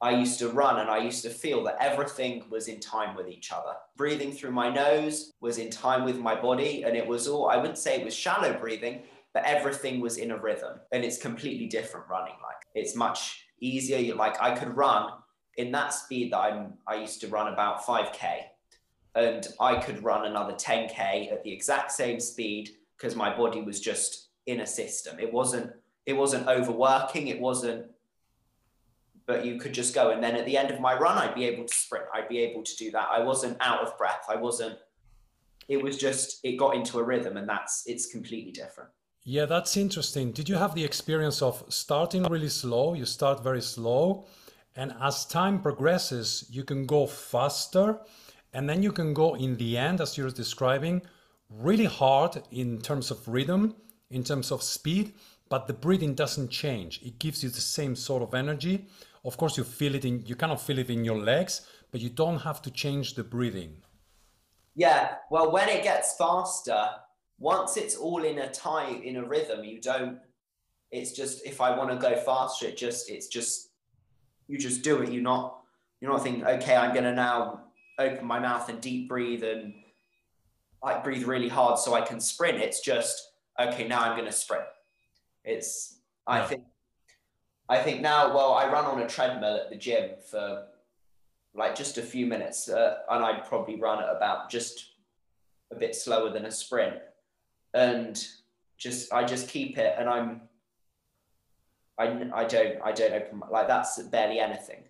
I 0.00 0.10
used 0.10 0.38
to 0.40 0.48
run 0.48 0.80
and 0.80 0.90
I 0.90 0.98
used 0.98 1.22
to 1.22 1.30
feel 1.30 1.64
that 1.64 1.78
everything 1.80 2.44
was 2.50 2.68
in 2.68 2.80
time 2.80 3.16
with 3.16 3.28
each 3.28 3.52
other. 3.52 3.74
Breathing 3.96 4.32
through 4.32 4.50
my 4.50 4.68
nose 4.68 5.32
was 5.40 5.58
in 5.58 5.70
time 5.70 6.04
with 6.04 6.18
my 6.18 6.34
body, 6.34 6.82
and 6.82 6.96
it 6.96 7.06
was 7.06 7.26
all, 7.26 7.48
I 7.48 7.56
wouldn't 7.56 7.78
say 7.78 7.96
it 7.96 8.04
was 8.04 8.14
shallow 8.14 8.52
breathing, 8.52 9.02
but 9.32 9.44
everything 9.44 10.00
was 10.00 10.18
in 10.18 10.30
a 10.30 10.36
rhythm. 10.36 10.80
And 10.92 11.04
it's 11.04 11.16
completely 11.16 11.66
different 11.66 12.06
running. 12.08 12.34
Like, 12.42 12.56
it's 12.74 12.94
much 12.94 13.46
easier. 13.60 14.14
Like, 14.14 14.40
I 14.42 14.54
could 14.54 14.76
run 14.76 15.12
in 15.56 15.72
that 15.72 15.92
speed 15.92 16.32
that 16.32 16.38
I'm, 16.38 16.74
I 16.86 16.96
used 16.96 17.20
to 17.22 17.28
run 17.28 17.52
about 17.52 17.84
5K, 17.84 18.40
and 19.14 19.46
I 19.60 19.76
could 19.76 20.02
run 20.02 20.26
another 20.26 20.54
10K 20.54 21.32
at 21.32 21.44
the 21.44 21.52
exact 21.52 21.92
same 21.92 22.18
speed 22.18 22.70
because 22.96 23.14
my 23.14 23.34
body 23.34 23.62
was 23.62 23.80
just 23.80 24.28
in 24.46 24.60
a 24.60 24.66
system. 24.66 25.18
It 25.20 25.32
wasn't, 25.32 25.72
it 26.06 26.14
wasn't 26.14 26.48
overworking. 26.48 27.28
It 27.28 27.40
wasn't 27.40 27.86
but 29.26 29.44
you 29.44 29.58
could 29.58 29.72
just 29.72 29.94
go. 29.94 30.10
And 30.10 30.22
then 30.22 30.36
at 30.36 30.44
the 30.44 30.56
end 30.56 30.70
of 30.70 30.80
my 30.80 30.96
run, 30.98 31.16
I'd 31.16 31.34
be 31.34 31.44
able 31.44 31.64
to 31.64 31.74
sprint. 31.74 32.04
I'd 32.12 32.28
be 32.28 32.38
able 32.40 32.62
to 32.62 32.76
do 32.76 32.90
that. 32.90 33.08
I 33.10 33.20
wasn't 33.20 33.56
out 33.60 33.80
of 33.80 33.96
breath. 33.96 34.26
I 34.28 34.36
wasn't, 34.36 34.78
it 35.68 35.82
was 35.82 35.96
just, 35.96 36.40
it 36.44 36.56
got 36.56 36.74
into 36.74 36.98
a 36.98 37.02
rhythm 37.02 37.36
and 37.36 37.48
that's, 37.48 37.84
it's 37.86 38.06
completely 38.06 38.52
different. 38.52 38.90
Yeah, 39.22 39.46
that's 39.46 39.78
interesting. 39.78 40.32
Did 40.32 40.50
you 40.50 40.56
have 40.56 40.74
the 40.74 40.84
experience 40.84 41.40
of 41.40 41.64
starting 41.68 42.24
really 42.24 42.50
slow? 42.50 42.92
You 42.92 43.06
start 43.06 43.42
very 43.42 43.62
slow. 43.62 44.26
And 44.76 44.94
as 45.00 45.24
time 45.26 45.60
progresses, 45.60 46.46
you 46.50 46.64
can 46.64 46.86
go 46.86 47.06
faster. 47.06 48.00
And 48.52 48.68
then 48.68 48.82
you 48.82 48.92
can 48.92 49.14
go 49.14 49.34
in 49.34 49.56
the 49.56 49.76
end, 49.76 50.00
as 50.00 50.16
you're 50.16 50.30
describing, 50.30 51.02
really 51.50 51.84
hard 51.84 52.42
in 52.50 52.80
terms 52.80 53.10
of 53.10 53.26
rhythm, 53.26 53.74
in 54.10 54.24
terms 54.24 54.50
of 54.50 54.62
speed, 54.62 55.14
but 55.48 55.66
the 55.66 55.72
breathing 55.72 56.14
doesn't 56.14 56.50
change. 56.50 57.00
It 57.02 57.18
gives 57.18 57.42
you 57.42 57.50
the 57.50 57.60
same 57.60 57.96
sort 57.96 58.22
of 58.22 58.34
energy 58.34 58.86
of 59.24 59.38
course, 59.38 59.56
you 59.56 59.64
feel 59.64 59.94
it 59.94 60.04
in, 60.04 60.24
you 60.26 60.36
cannot 60.36 60.60
feel 60.60 60.78
it 60.78 60.90
in 60.90 61.04
your 61.04 61.18
legs, 61.18 61.66
but 61.90 62.00
you 62.00 62.10
don't 62.10 62.38
have 62.40 62.60
to 62.62 62.70
change 62.70 63.14
the 63.14 63.24
breathing. 63.24 63.76
Yeah. 64.74 65.14
Well, 65.30 65.50
when 65.50 65.68
it 65.68 65.82
gets 65.82 66.16
faster, 66.16 66.88
once 67.38 67.76
it's 67.76 67.96
all 67.96 68.22
in 68.22 68.38
a 68.38 68.50
tie, 68.50 68.90
in 68.90 69.16
a 69.16 69.24
rhythm, 69.24 69.64
you 69.64 69.80
don't, 69.80 70.18
it's 70.90 71.12
just, 71.12 71.44
if 71.46 71.60
I 71.60 71.76
want 71.76 71.90
to 71.90 71.96
go 71.96 72.16
faster, 72.16 72.66
it 72.66 72.76
just, 72.76 73.10
it's 73.10 73.28
just, 73.28 73.70
you 74.48 74.58
just 74.58 74.82
do 74.82 75.02
it. 75.02 75.12
You're 75.12 75.22
not, 75.22 75.60
you're 76.00 76.10
not 76.10 76.22
thinking, 76.22 76.46
okay, 76.46 76.76
I'm 76.76 76.92
going 76.92 77.04
to 77.04 77.14
now 77.14 77.64
open 77.98 78.26
my 78.26 78.38
mouth 78.38 78.68
and 78.68 78.80
deep 78.80 79.08
breathe 79.08 79.44
and 79.44 79.74
like 80.82 81.02
breathe 81.04 81.24
really 81.24 81.48
hard 81.48 81.78
so 81.78 81.94
I 81.94 82.02
can 82.02 82.20
sprint. 82.20 82.58
It's 82.58 82.80
just, 82.80 83.32
okay, 83.58 83.88
now 83.88 84.00
I'm 84.00 84.16
going 84.16 84.30
to 84.30 84.36
sprint. 84.36 84.64
It's, 85.44 85.98
I 86.26 86.42
think 86.42 86.64
I 87.68 87.78
think 87.78 88.02
now, 88.02 88.34
well, 88.34 88.52
I 88.52 88.70
run 88.70 88.84
on 88.84 89.00
a 89.00 89.08
treadmill 89.08 89.56
at 89.56 89.70
the 89.70 89.76
gym 89.76 90.10
for 90.30 90.66
like 91.54 91.74
just 91.74 91.98
a 91.98 92.02
few 92.02 92.26
minutes, 92.26 92.68
uh, 92.68 92.96
and 93.10 93.24
I'd 93.24 93.46
probably 93.46 93.80
run 93.80 94.02
at 94.02 94.14
about 94.14 94.50
just 94.50 94.92
a 95.70 95.74
bit 95.74 95.94
slower 95.94 96.30
than 96.30 96.44
a 96.44 96.50
sprint, 96.50 96.96
and 97.72 98.22
just 98.76 99.12
I 99.12 99.24
just 99.24 99.48
keep 99.48 99.78
it, 99.78 99.94
and 99.98 100.08
I'm 100.08 100.42
I, 101.98 102.04
I 102.34 102.44
don't 102.44 102.76
I 102.84 102.92
don't 102.92 103.12
open 103.12 103.38
my, 103.38 103.48
like 103.48 103.68
that's 103.68 104.00
barely 104.04 104.38
anything. 104.38 104.84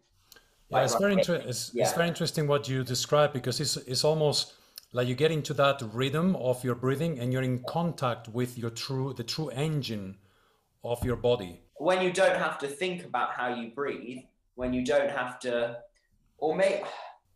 Yeah, 0.70 0.78
like, 0.78 0.84
it's 0.84 0.96
very 0.96 1.12
inter- 1.12 1.42
it's, 1.44 1.70
yeah. 1.75 1.84
it's 1.84 1.92
very 1.92 2.08
interesting 2.08 2.46
what 2.46 2.68
you 2.68 2.84
describe 2.84 3.32
because 3.32 3.61
it's 3.61 3.76
it's 3.76 4.04
almost 4.04 4.54
like 4.92 5.08
you 5.08 5.14
get 5.14 5.30
into 5.30 5.52
that 5.54 5.82
rhythm 5.92 6.37
of 6.37 6.64
your 6.64 6.75
breathing 6.75 7.18
and 7.18 7.32
you're 7.32 7.42
in 7.42 7.62
contact 7.64 8.28
with 8.28 8.56
your 8.56 8.70
true 8.70 9.12
the 9.14 9.25
true 9.25 9.49
engine 9.50 10.16
of 10.82 11.04
your 11.04 11.16
body 11.16 11.64
when 11.76 12.00
you 12.02 12.12
don't 12.12 12.37
have 12.37 12.58
to 12.58 12.66
think 12.66 13.04
about 13.04 13.32
how 13.32 13.54
you 13.54 13.70
breathe, 13.70 14.23
when 14.54 14.73
you 14.73 14.84
don't 14.84 15.11
have 15.11 15.38
to, 15.40 15.78
or 16.38 16.54
may, 16.54 16.82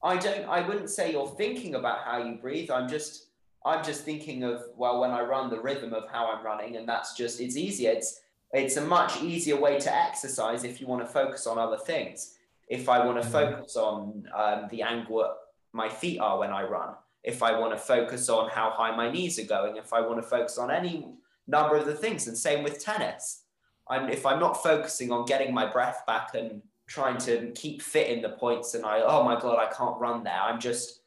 I 0.03 0.17
don't, 0.17 0.49
I 0.49 0.67
wouldn't 0.67 0.91
say 0.91 1.13
you're 1.13 1.35
thinking 1.37 1.75
about 1.75 2.05
how 2.05 2.23
you 2.23 2.37
breathe. 2.37 2.71
I'm 2.71 2.89
just, 2.89 3.27
I'm 3.65 3.83
just 3.83 4.05
thinking 4.05 4.45
of, 4.45 4.63
well, 4.77 5.01
when 5.01 5.11
I 5.11 5.23
run 5.23 5.51
the 5.51 5.61
rhythm 5.61 5.93
of 5.93 6.09
how 6.11 6.31
I'm 6.31 6.45
running, 6.45 6.77
and 6.77 6.89
that's 6.89 7.15
just, 7.15 7.41
it's 7.41 7.57
easier. 7.57 7.91
It's, 7.91 8.21
it's 8.53 8.77
a 8.77 8.85
much 8.85 9.23
easier 9.23 9.61
way 9.61 9.79
to 9.79 9.95
exercise 9.95 10.65
if 10.65 10.81
you 10.81 10.87
want 10.87 11.07
to 11.07 11.13
focus 11.13 11.47
on 11.47 11.59
other 11.59 11.77
things. 11.77 12.37
If 12.69 12.89
I 12.89 13.05
want 13.05 13.21
to 13.21 13.29
mm-hmm. 13.29 13.55
focus 13.55 13.77
on 13.77 14.29
um, 14.35 14.69
the 14.71 14.83
angle 14.83 15.35
my 15.73 15.89
feet 15.89 16.19
are 16.19 16.39
when 16.39 16.51
I 16.51 16.63
run, 16.65 16.95
if 17.23 17.43
I 17.43 17.59
want 17.59 17.73
to 17.73 17.79
focus 17.79 18.29
on 18.29 18.49
how 18.49 18.71
high 18.71 18.97
my 18.97 19.11
knees 19.11 19.39
are 19.39 19.45
going, 19.45 19.77
if 19.77 19.93
I 19.93 20.01
want 20.01 20.21
to 20.23 20.27
focus 20.27 20.57
on 20.59 20.71
any 20.71 21.07
number 21.47 21.77
of 21.77 21.87
the 21.87 21.95
things, 21.95 22.27
and 22.27 22.37
same 22.37 22.63
with 22.63 22.83
tennis. 22.83 23.43
I'm 23.89 24.09
if 24.09 24.27
I'm 24.27 24.39
not 24.39 24.63
focusing 24.63 25.11
on 25.13 25.25
getting 25.25 25.53
my 25.55 25.71
breath 25.71 26.05
back 26.07 26.35
and 26.35 26.63
trying 26.87 27.19
to 27.19 27.51
keep 27.53 27.83
fit 27.83 28.09
in 28.11 28.23
the 28.23 28.31
points 28.31 28.75
and 28.75 28.85
I 28.85 29.01
oh 29.01 29.23
my 29.25 29.39
god 29.39 29.59
I 29.59 29.73
can't 29.73 29.99
run 29.99 30.25
there. 30.25 30.41
I'm 30.41 30.61
just 30.61 31.01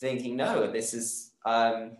thinking 0.00 0.36
no 0.36 0.70
this 0.70 0.94
is 0.94 1.32
um, 1.44 1.96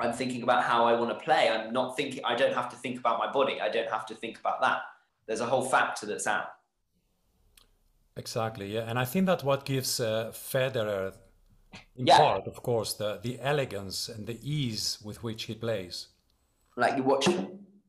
I'm 0.00 0.12
thinking 0.12 0.42
about 0.42 0.64
how 0.64 0.84
I 0.84 0.92
want 0.98 1.10
to 1.16 1.24
play. 1.24 1.48
I'm 1.48 1.72
not 1.72 1.96
thinking 1.96 2.24
I 2.24 2.34
don't 2.34 2.54
have 2.54 2.68
to 2.70 2.76
think 2.76 2.98
about 2.98 3.18
my 3.18 3.30
body. 3.30 3.60
I 3.60 3.68
don't 3.68 3.90
have 3.90 4.06
to 4.06 4.14
think 4.14 4.38
about 4.38 4.60
that. 4.60 4.78
There's 5.26 5.40
a 5.40 5.46
whole 5.46 5.64
factor 5.64 6.06
that's 6.06 6.26
out. 6.26 6.46
Exactly 8.16 8.74
yeah. 8.74 8.88
And 8.88 8.98
I 8.98 9.04
think 9.04 9.26
that 9.26 9.44
what 9.44 9.64
gives 9.64 10.00
uh, 10.00 10.30
Federer 10.32 11.14
in 11.96 12.06
yeah. 12.06 12.18
part 12.18 12.46
of 12.46 12.62
course 12.62 12.94
the 12.94 13.20
the 13.22 13.38
elegance 13.40 14.08
and 14.08 14.26
the 14.26 14.38
ease 14.42 14.98
with 15.04 15.22
which 15.22 15.44
he 15.44 15.54
plays. 15.54 16.08
Like 16.76 16.96
you 16.96 17.02
watch 17.02 17.28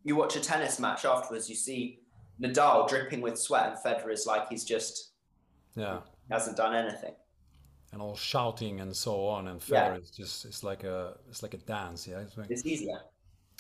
you 0.03 0.15
watch 0.15 0.35
a 0.35 0.39
tennis 0.39 0.79
match 0.79 1.05
afterwards, 1.05 1.49
you 1.49 1.55
see 1.55 1.99
Nadal 2.41 2.87
dripping 2.87 3.21
with 3.21 3.37
sweat, 3.37 3.67
and 3.69 3.77
Federer 3.77 4.11
is 4.11 4.25
like 4.25 4.49
he's 4.49 4.63
just 4.63 5.11
yeah. 5.75 5.99
hasn't 6.29 6.57
done 6.57 6.75
anything, 6.75 7.13
and 7.91 8.01
all 8.01 8.15
shouting 8.15 8.79
and 8.81 8.95
so 8.95 9.25
on. 9.27 9.47
And 9.47 9.61
fair. 9.61 9.93
Yeah. 9.93 9.99
just 10.15 10.45
it's 10.45 10.63
like 10.63 10.83
a 10.83 11.17
it's 11.29 11.43
like 11.43 11.53
a 11.53 11.57
dance. 11.57 12.07
Yeah, 12.07 12.19
it's, 12.19 12.37
like, 12.37 12.49
it's 12.49 12.65
easier. 12.65 12.99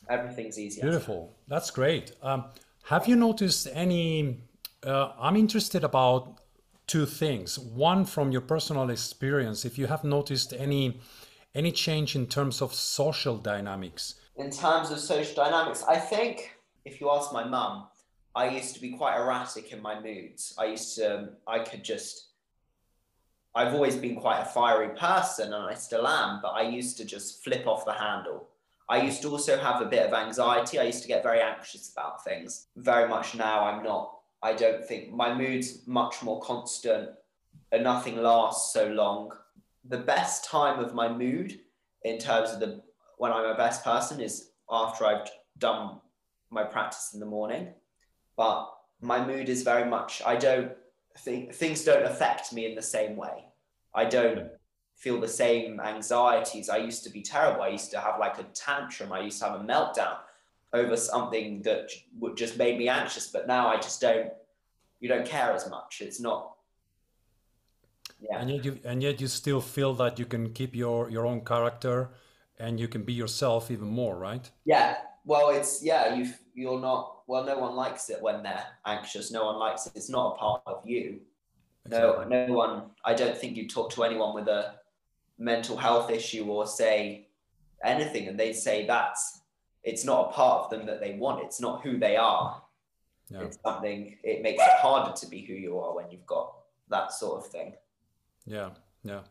Everything's 0.09 0.57
easier. 0.59 0.83
Beautiful. 0.83 1.35
That's 1.47 1.69
great. 1.71 2.13
Um, 2.21 2.45
have 2.83 3.07
you 3.07 3.15
noticed 3.15 3.67
any? 3.73 4.41
Uh, 4.83 5.11
I'm 5.19 5.35
interested 5.35 5.83
about 5.83 6.39
two 6.87 7.05
things. 7.05 7.59
One 7.59 8.05
from 8.05 8.31
your 8.31 8.41
personal 8.41 8.89
experience, 8.89 9.63
if 9.63 9.77
you 9.77 9.87
have 9.87 10.03
noticed 10.03 10.53
any 10.53 11.01
any 11.53 11.71
change 11.71 12.15
in 12.15 12.27
terms 12.27 12.61
of 12.61 12.73
social 12.73 13.37
dynamics 13.37 14.15
in 14.41 14.49
terms 14.49 14.91
of 14.91 14.99
social 14.99 15.35
dynamics, 15.35 15.83
I 15.87 15.97
think 15.97 16.57
if 16.85 16.99
you 16.99 17.11
ask 17.11 17.31
my 17.31 17.43
mum, 17.43 17.87
I 18.35 18.49
used 18.49 18.73
to 18.75 18.81
be 18.81 18.91
quite 18.91 19.17
erratic 19.17 19.71
in 19.71 19.81
my 19.81 19.99
moods. 19.99 20.53
I 20.57 20.65
used 20.65 20.95
to, 20.97 21.29
I 21.47 21.59
could 21.59 21.83
just, 21.83 22.29
I've 23.53 23.73
always 23.73 23.95
been 23.95 24.15
quite 24.15 24.41
a 24.41 24.45
fiery 24.45 24.89
person 24.89 25.53
and 25.53 25.65
I 25.65 25.73
still 25.73 26.07
am, 26.07 26.39
but 26.41 26.49
I 26.49 26.61
used 26.61 26.97
to 26.97 27.05
just 27.05 27.43
flip 27.43 27.67
off 27.67 27.85
the 27.85 27.93
handle. 27.93 28.47
I 28.87 29.01
used 29.01 29.21
to 29.23 29.29
also 29.29 29.57
have 29.57 29.81
a 29.81 29.85
bit 29.85 30.05
of 30.05 30.13
anxiety. 30.13 30.79
I 30.79 30.83
used 30.83 31.01
to 31.01 31.07
get 31.07 31.23
very 31.23 31.41
anxious 31.41 31.91
about 31.91 32.23
things. 32.23 32.67
Very 32.77 33.07
much 33.07 33.35
now, 33.35 33.65
I'm 33.65 33.83
not, 33.83 34.17
I 34.41 34.53
don't 34.53 34.85
think 34.85 35.11
my 35.11 35.33
mood's 35.33 35.85
much 35.85 36.23
more 36.23 36.41
constant 36.41 37.09
and 37.71 37.83
nothing 37.83 38.21
lasts 38.21 38.73
so 38.73 38.87
long. 38.87 39.31
The 39.85 39.97
best 39.97 40.45
time 40.45 40.79
of 40.79 40.93
my 40.93 41.11
mood 41.11 41.59
in 42.03 42.17
terms 42.17 42.51
of 42.51 42.59
the 42.59 42.81
when 43.17 43.31
I'm 43.31 43.45
a 43.45 43.55
best 43.55 43.83
person 43.83 44.19
is 44.19 44.49
after 44.69 45.05
I've 45.05 45.29
done 45.57 45.99
my 46.49 46.63
practice 46.63 47.11
in 47.13 47.19
the 47.19 47.25
morning. 47.25 47.69
But 48.35 48.67
my 48.99 49.23
mood 49.23 49.47
is 49.49 49.63
very 49.63 49.87
much, 49.89 50.21
I 50.25 50.35
don't 50.35 50.71
things 51.17 51.83
don't 51.83 52.05
affect 52.05 52.53
me 52.53 52.65
in 52.65 52.75
the 52.75 52.81
same 52.81 53.15
way. 53.15 53.45
I 53.93 54.05
don't 54.05 54.37
hmm. 54.37 54.47
feel 54.95 55.19
the 55.19 55.27
same 55.27 55.79
anxieties. 55.79 56.69
I 56.69 56.77
used 56.77 57.03
to 57.03 57.09
be 57.09 57.21
terrible. 57.21 57.61
I 57.61 57.69
used 57.69 57.91
to 57.91 57.99
have 57.99 58.19
like 58.19 58.39
a 58.39 58.43
tantrum. 58.53 59.11
I 59.11 59.21
used 59.21 59.39
to 59.39 59.45
have 59.45 59.61
a 59.61 59.63
meltdown 59.63 60.17
over 60.73 60.95
something 60.95 61.61
that 61.63 61.91
would 62.19 62.37
just 62.37 62.57
made 62.57 62.77
me 62.77 62.87
anxious. 62.87 63.27
But 63.27 63.47
now 63.47 63.67
I 63.67 63.75
just 63.75 63.99
don't, 64.01 64.31
you 64.99 65.09
don't 65.09 65.25
care 65.25 65.51
as 65.51 65.69
much. 65.69 66.01
It's 66.01 66.19
not. 66.19 66.53
Yeah. 68.21 68.39
And 68.39 68.49
yet 68.49 68.65
you, 68.65 68.79
and 68.85 69.03
yet 69.03 69.19
you 69.19 69.27
still 69.27 69.61
feel 69.61 69.93
that 69.95 70.19
you 70.19 70.25
can 70.25 70.53
keep 70.53 70.75
your, 70.75 71.09
your 71.09 71.25
own 71.25 71.41
character 71.41 72.11
and 72.59 72.79
you 72.79 72.87
can 72.87 73.03
be 73.03 73.13
yourself 73.13 73.71
even 73.71 73.87
more, 73.87 74.17
right? 74.17 74.49
Yeah. 74.65 74.97
Well, 75.25 75.49
it's 75.49 75.83
yeah. 75.83 76.15
You 76.15 76.31
you're 76.53 76.79
not. 76.79 77.23
Well, 77.27 77.43
no 77.43 77.57
one 77.57 77.75
likes 77.75 78.09
it 78.09 78.21
when 78.21 78.43
they're 78.43 78.65
anxious. 78.85 79.31
No 79.31 79.45
one 79.45 79.57
likes 79.57 79.85
it. 79.87 79.93
It's 79.95 80.09
not 80.09 80.33
a 80.33 80.37
part 80.37 80.61
of 80.65 80.81
you. 80.85 81.21
Exactly. 81.85 82.25
No, 82.25 82.47
no 82.47 82.53
one. 82.53 82.83
I 83.05 83.13
don't 83.13 83.37
think 83.37 83.57
you 83.57 83.67
talk 83.67 83.91
to 83.93 84.03
anyone 84.03 84.35
with 84.35 84.47
a 84.47 84.75
mental 85.37 85.77
health 85.77 86.11
issue 86.11 86.45
or 86.45 86.67
say 86.67 87.27
anything, 87.83 88.27
and 88.27 88.39
they 88.39 88.53
say 88.53 88.85
that's 88.85 89.41
it's 89.83 90.05
not 90.05 90.29
a 90.29 90.33
part 90.33 90.63
of 90.63 90.69
them 90.69 90.85
that 90.85 90.99
they 90.99 91.13
want. 91.13 91.43
It's 91.43 91.59
not 91.59 91.81
who 91.81 91.97
they 91.97 92.15
are. 92.17 92.61
It's 93.33 93.57
something. 93.63 94.17
It 94.23 94.41
makes 94.41 94.61
it 94.61 94.73
harder 94.79 95.13
to 95.15 95.27
be 95.27 95.41
who 95.41 95.53
you 95.53 95.79
are 95.79 95.95
when 95.95 96.11
you've 96.11 96.25
got 96.25 96.53
that 96.89 97.13
sort 97.13 97.39
of 97.39 97.49
thing. 97.49 97.73
Yeah, 98.45 98.71
yeah. 99.03 99.21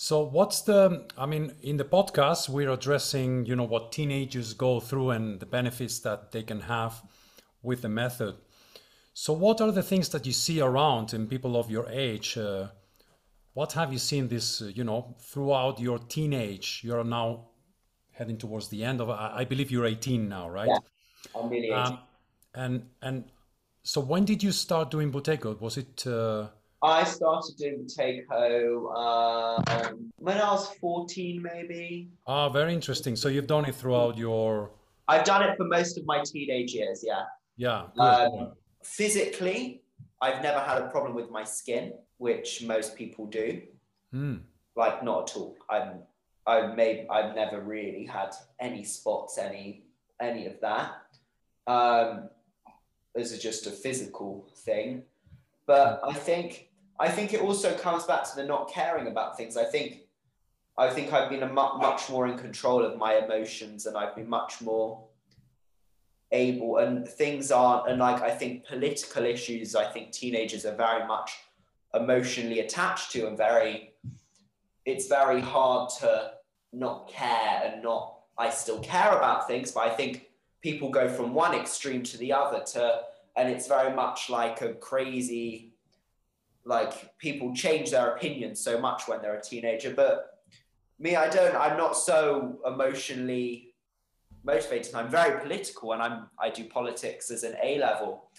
So 0.00 0.22
what's 0.22 0.60
the 0.60 1.08
I 1.18 1.26
mean 1.26 1.54
in 1.60 1.76
the 1.76 1.84
podcast 1.84 2.48
we're 2.48 2.70
addressing, 2.70 3.46
you 3.46 3.56
know, 3.56 3.64
what 3.64 3.90
teenagers 3.90 4.54
go 4.54 4.78
through 4.78 5.10
and 5.10 5.40
the 5.40 5.46
benefits 5.46 5.98
that 6.00 6.30
they 6.30 6.44
can 6.44 6.60
have 6.60 7.02
with 7.64 7.82
the 7.82 7.88
method. 7.88 8.36
So 9.12 9.32
what 9.32 9.60
are 9.60 9.72
the 9.72 9.82
things 9.82 10.08
that 10.10 10.24
you 10.24 10.32
see 10.32 10.60
around 10.60 11.14
in 11.14 11.26
people 11.26 11.56
of 11.56 11.68
your 11.68 11.88
age? 11.88 12.38
Uh, 12.38 12.68
what 13.54 13.72
have 13.72 13.92
you 13.92 13.98
seen 13.98 14.28
this, 14.28 14.62
uh, 14.62 14.66
you 14.66 14.84
know, 14.84 15.16
throughout 15.20 15.80
your 15.80 15.98
teenage? 15.98 16.82
You're 16.84 17.02
now 17.02 17.48
heading 18.12 18.38
towards 18.38 18.68
the 18.68 18.84
end 18.84 19.00
of 19.00 19.10
I, 19.10 19.44
believe 19.46 19.72
you're 19.72 19.84
18 19.84 20.28
now, 20.28 20.48
right? 20.48 20.68
Yeah. 20.68 20.78
I'm 21.34 21.50
really 21.50 21.70
18. 21.70 21.76
Um, 21.76 21.98
and 22.54 22.86
and 23.02 23.24
so 23.82 24.00
when 24.00 24.24
did 24.24 24.44
you 24.44 24.52
start 24.52 24.92
doing 24.92 25.10
Buteyko? 25.10 25.60
Was 25.60 25.76
it 25.76 26.06
uh, 26.06 26.50
I 26.82 27.04
started 27.04 27.56
doing 27.56 27.84
Buteyko 27.84 28.96
um, 28.96 30.12
when 30.18 30.38
I 30.38 30.52
was 30.52 30.68
14, 30.74 31.42
maybe. 31.42 32.08
Ah, 32.26 32.48
very 32.48 32.72
interesting. 32.72 33.16
So 33.16 33.28
you've 33.28 33.48
done 33.48 33.64
it 33.64 33.74
throughout 33.74 34.16
your. 34.16 34.70
I've 35.08 35.24
done 35.24 35.42
it 35.42 35.56
for 35.56 35.64
most 35.64 35.98
of 35.98 36.06
my 36.06 36.22
teenage 36.22 36.74
years, 36.74 37.04
yeah. 37.04 37.24
Yeah. 37.56 37.86
Um, 37.98 38.52
physically, 38.84 39.82
I've 40.20 40.42
never 40.42 40.60
had 40.60 40.82
a 40.82 40.88
problem 40.88 41.14
with 41.14 41.30
my 41.30 41.42
skin, 41.42 41.94
which 42.18 42.62
most 42.62 42.94
people 42.94 43.26
do. 43.26 43.62
Mm. 44.14 44.42
Like 44.76 45.02
not 45.02 45.30
at 45.30 45.36
all. 45.36 45.56
I'm. 45.68 46.00
I've 46.46 46.76
made. 46.76 47.06
I've 47.10 47.34
never 47.34 47.60
really 47.60 48.06
had 48.06 48.34
any 48.60 48.84
spots, 48.84 49.36
any 49.36 49.82
any 50.20 50.46
of 50.46 50.60
that. 50.60 50.92
Um, 51.66 52.30
this 53.14 53.32
is 53.32 53.42
just 53.42 53.66
a 53.66 53.70
physical 53.70 54.48
thing, 54.64 55.02
but 55.66 56.00
I 56.06 56.14
think 56.14 56.67
I 56.98 57.08
think 57.08 57.32
it 57.32 57.40
also 57.40 57.74
comes 57.76 58.04
back 58.04 58.24
to 58.30 58.36
the 58.36 58.44
not 58.44 58.70
caring 58.70 59.06
about 59.06 59.36
things. 59.36 59.56
I 59.56 59.64
think 59.64 60.02
I 60.76 60.90
think 60.90 61.12
I've 61.12 61.28
been 61.28 61.40
mu- 61.40 61.78
much 61.78 62.08
more 62.08 62.28
in 62.28 62.38
control 62.38 62.84
of 62.84 62.96
my 62.96 63.16
emotions 63.16 63.86
and 63.86 63.96
I've 63.96 64.14
been 64.14 64.28
much 64.28 64.60
more 64.60 65.04
able 66.30 66.78
and 66.78 67.08
things 67.08 67.50
aren't 67.50 67.88
and 67.90 67.98
like 67.98 68.22
I 68.22 68.30
think 68.30 68.66
political 68.66 69.24
issues 69.24 69.74
I 69.74 69.86
think 69.86 70.12
teenagers 70.12 70.66
are 70.66 70.74
very 70.74 71.06
much 71.06 71.38
emotionally 71.94 72.60
attached 72.60 73.12
to 73.12 73.26
and 73.26 73.36
very 73.36 73.94
it's 74.84 75.08
very 75.08 75.40
hard 75.40 75.90
to 76.00 76.32
not 76.72 77.08
care 77.08 77.62
and 77.64 77.82
not 77.82 78.18
I 78.36 78.50
still 78.50 78.78
care 78.80 79.16
about 79.16 79.48
things 79.48 79.72
but 79.72 79.84
I 79.84 79.90
think 79.90 80.28
people 80.60 80.90
go 80.90 81.08
from 81.08 81.32
one 81.32 81.54
extreme 81.54 82.02
to 82.02 82.18
the 82.18 82.32
other 82.32 82.62
to 82.72 83.00
and 83.36 83.48
it's 83.48 83.66
very 83.66 83.94
much 83.94 84.28
like 84.28 84.60
a 84.60 84.74
crazy 84.74 85.72
like 86.68 87.16
people 87.18 87.54
change 87.54 87.90
their 87.90 88.14
opinions 88.14 88.60
so 88.60 88.78
much 88.78 89.08
when 89.08 89.22
they're 89.22 89.38
a 89.38 89.42
teenager. 89.42 89.92
But 89.92 90.38
me 91.00 91.16
i 91.16 91.28
don't 91.28 91.56
i'm 91.56 91.76
not 91.76 91.96
so 91.96 92.58
emotionally 92.66 93.74
motivated. 94.44 94.94
I'm 94.94 95.10
very 95.10 95.40
political 95.40 95.92
and 95.92 96.02
i'm 96.02 96.26
i 96.38 96.50
do 96.50 96.64
politics 96.64 97.30
as 97.30 97.42
an 97.42 97.54
a 97.62 97.78
level 97.78 98.30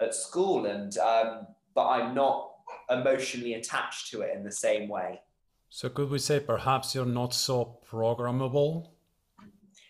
at 0.00 0.14
school 0.14 0.66
and 0.66 0.96
um, 0.98 1.46
but 1.74 1.88
i'm 1.88 2.14
not 2.14 2.50
emotionally 2.90 3.54
attached 3.54 4.10
to 4.10 4.22
it 4.22 4.34
in 4.34 4.42
the 4.44 4.52
same 4.52 4.88
way. 4.88 5.20
So 5.68 5.88
could 5.88 6.10
we 6.10 6.18
say 6.18 6.40
perhaps 6.40 6.94
you're 6.94 7.14
not 7.22 7.34
so 7.34 7.78
programmable? 7.90 8.88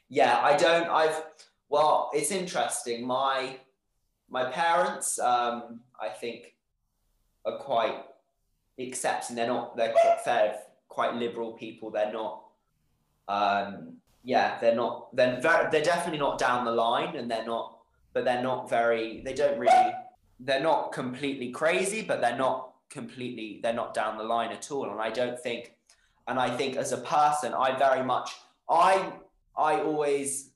Yeah 0.08 0.40
i 0.42 0.56
don't 0.56 0.88
i've 0.88 1.22
well 1.68 2.10
it's 2.14 2.30
interesting. 2.30 3.06
My 3.06 3.58
my 4.30 4.44
parents 4.50 5.18
um, 5.18 5.80
i 6.00 6.08
think 6.08 6.54
are 7.44 7.58
quite 7.58 7.96
accepting. 8.78 9.36
They're 9.36 9.46
not. 9.46 9.76
They're 9.76 9.92
quite 9.92 10.20
fair, 10.24 10.58
quite 10.88 11.14
liberal 11.14 11.52
people. 11.52 11.90
They're 11.90 12.12
not. 12.12 12.42
Um, 13.28 13.96
yeah, 14.24 14.58
they're 14.60 14.74
not. 14.74 15.14
They're 15.14 15.40
very, 15.40 15.70
They're 15.70 15.82
definitely 15.82 16.18
not 16.18 16.38
down 16.38 16.64
the 16.64 16.72
line, 16.72 17.16
and 17.16 17.30
they're 17.30 17.46
not. 17.46 17.78
But 18.12 18.24
they're 18.24 18.42
not 18.42 18.68
very. 18.68 19.22
They 19.24 19.34
don't 19.34 19.58
really. 19.58 19.92
They're 20.40 20.62
not 20.62 20.92
completely 20.92 21.50
crazy, 21.50 22.02
but 22.02 22.20
they're 22.20 22.36
not 22.36 22.72
completely. 22.90 23.60
They're 23.62 23.72
not 23.72 23.94
down 23.94 24.18
the 24.18 24.24
line 24.24 24.52
at 24.52 24.70
all. 24.70 24.90
And 24.90 25.00
I 25.00 25.10
don't 25.10 25.38
think. 25.38 25.74
And 26.28 26.38
I 26.38 26.56
think 26.56 26.76
as 26.76 26.92
a 26.92 26.98
person, 26.98 27.52
I 27.54 27.76
very 27.76 28.04
much. 28.04 28.30
I 28.68 29.12
I 29.56 29.80
always 29.80 30.50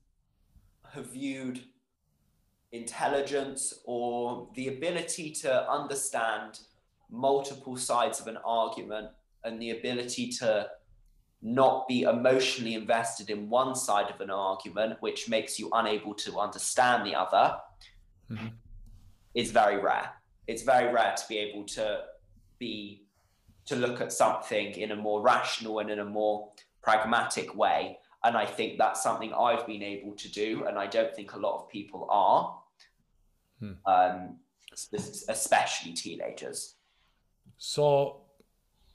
have 0.92 1.06
viewed 1.06 1.60
intelligence 2.72 3.74
or 3.84 4.48
the 4.54 4.68
ability 4.68 5.30
to 5.30 5.70
understand 5.70 6.60
multiple 7.10 7.76
sides 7.76 8.20
of 8.20 8.26
an 8.26 8.38
argument 8.44 9.08
and 9.44 9.60
the 9.60 9.70
ability 9.70 10.28
to 10.28 10.68
not 11.42 11.86
be 11.86 12.02
emotionally 12.02 12.74
invested 12.74 13.30
in 13.30 13.48
one 13.48 13.74
side 13.74 14.10
of 14.10 14.20
an 14.20 14.30
argument, 14.30 14.96
which 15.00 15.28
makes 15.28 15.58
you 15.58 15.70
unable 15.72 16.14
to 16.14 16.38
understand 16.38 17.06
the 17.06 17.14
other, 17.14 17.56
mm-hmm. 18.30 18.48
is 19.34 19.50
very 19.52 19.80
rare. 19.80 20.10
It's 20.46 20.62
very 20.62 20.92
rare 20.92 21.14
to 21.16 21.24
be 21.28 21.38
able 21.38 21.64
to 21.64 22.02
be 22.58 23.02
to 23.66 23.76
look 23.76 24.00
at 24.00 24.12
something 24.12 24.72
in 24.74 24.92
a 24.92 24.96
more 24.96 25.20
rational 25.20 25.80
and 25.80 25.90
in 25.90 25.98
a 25.98 26.04
more 26.04 26.50
pragmatic 26.82 27.54
way. 27.56 27.98
And 28.24 28.36
I 28.36 28.46
think 28.46 28.78
that's 28.78 29.02
something 29.02 29.32
I've 29.34 29.66
been 29.66 29.82
able 29.82 30.12
to 30.12 30.30
do, 30.30 30.64
and 30.66 30.78
I 30.78 30.86
don't 30.86 31.14
think 31.14 31.34
a 31.34 31.38
lot 31.38 31.62
of 31.62 31.68
people 31.68 32.06
are, 32.10 32.58
hmm. 33.60 33.72
um, 33.86 34.36
especially 35.28 35.92
teenagers. 35.92 36.75
So, 37.58 38.22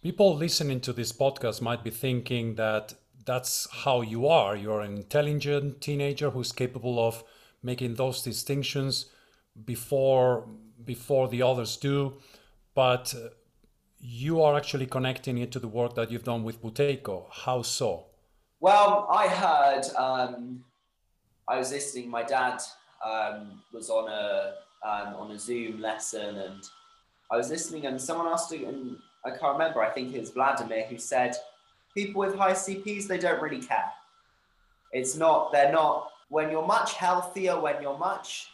people 0.01 0.35
listening 0.35 0.81
to 0.81 0.93
this 0.93 1.11
podcast 1.11 1.61
might 1.61 1.83
be 1.83 1.89
thinking 1.89 2.55
that 2.55 2.93
that's 3.25 3.67
how 3.71 4.01
you 4.01 4.27
are. 4.27 4.55
You're 4.55 4.81
an 4.81 4.95
intelligent 4.97 5.81
teenager 5.81 6.29
who's 6.29 6.51
capable 6.51 6.99
of 7.05 7.23
making 7.63 7.95
those 7.95 8.23
distinctions 8.23 9.07
before 9.65 10.47
before 10.83 11.27
the 11.27 11.41
others 11.43 11.77
do, 11.77 12.13
but 12.73 13.13
you 13.99 14.41
are 14.41 14.57
actually 14.57 14.87
connecting 14.87 15.37
it 15.37 15.51
to 15.51 15.59
the 15.59 15.67
work 15.67 15.93
that 15.95 16.09
you've 16.09 16.23
done 16.23 16.43
with 16.43 16.61
Buteyko. 16.61 17.27
How 17.31 17.61
so? 17.61 18.07
Well, 18.59 19.07
I 19.11 19.27
heard 19.27 19.83
um, 19.95 20.63
I 21.47 21.57
was 21.57 21.71
listening. 21.71 22.09
My 22.09 22.23
dad 22.23 22.61
um, 23.05 23.61
was 23.71 23.89
on 23.89 24.09
a 24.09 24.53
um, 24.83 25.15
on 25.15 25.31
a 25.31 25.39
Zoom 25.39 25.79
lesson 25.79 26.37
and 26.37 26.63
I 27.31 27.37
was 27.37 27.49
listening 27.49 27.85
and 27.85 27.99
someone 27.99 28.27
asked, 28.27 28.51
and 28.51 28.97
I 29.25 29.29
can't 29.29 29.53
remember, 29.53 29.81
I 29.81 29.89
think 29.89 30.13
it 30.13 30.19
was 30.19 30.31
Vladimir 30.31 30.85
who 30.85 30.97
said, 30.97 31.35
people 31.95 32.19
with 32.19 32.35
high 32.35 32.51
CPs, 32.53 33.07
they 33.07 33.17
don't 33.17 33.41
really 33.41 33.61
care. 33.61 33.91
It's 34.91 35.15
not, 35.15 35.51
they're 35.53 35.71
not, 35.71 36.11
when 36.29 36.51
you're 36.51 36.65
much 36.65 36.93
healthier, 36.93 37.59
when 37.59 37.81
you're 37.81 37.97
much, 37.97 38.49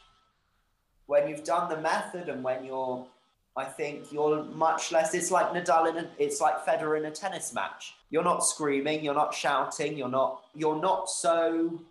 when 1.07 1.27
you've 1.27 1.43
done 1.43 1.69
the 1.69 1.77
method 1.77 2.29
and 2.29 2.43
when 2.43 2.63
you're, 2.63 3.05
I 3.55 3.65
think 3.65 4.11
you're 4.11 4.43
much 4.43 4.91
less, 4.91 5.15
it's 5.15 5.31
like 5.31 5.47
Nadal 5.47 5.89
in 5.89 5.97
a, 5.97 6.07
it's 6.19 6.39
like 6.39 6.63
Federer 6.63 6.99
in 6.99 7.05
a 7.05 7.11
tennis 7.11 7.53
match. 7.53 7.95
You're 8.11 8.23
not 8.23 8.45
screaming, 8.45 9.03
you're 9.03 9.15
not 9.15 9.33
shouting, 9.33 9.97
you're 9.97 10.09
not, 10.09 10.43
you're 10.53 10.79
not 10.79 11.09
so 11.09 11.81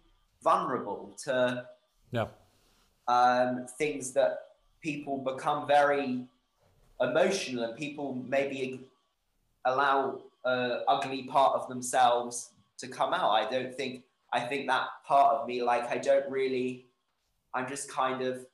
vulnerable 0.45 1.13
to 1.25 1.67
yeah. 2.13 2.27
um, 3.09 3.67
things 3.77 4.13
that 4.13 4.39
people 4.81 5.19
become 5.19 5.67
very 5.67 6.27
emotional 7.01 7.65
and 7.65 7.77
people 7.77 8.23
maybe 8.27 8.81
allow 9.65 10.21
a 10.45 10.81
ugly 10.89 11.25
part 11.25 11.55
of 11.55 11.69
themselves 11.69 12.51
to 12.79 12.89
come 12.89 13.13
out. 13.13 13.31
I 13.31 13.51
don't 13.51 13.75
think, 13.75 14.05
I 14.33 14.41
think 14.41 14.67
that 14.69 14.87
part 15.05 15.37
of 15.37 15.47
me, 15.47 15.63
like, 15.63 15.91
I 15.91 15.99
don't 15.99 16.31
really, 16.31 16.87
I'm 17.55 17.69
just 17.69 17.91
kind 17.91 18.23
of, 18.23 18.47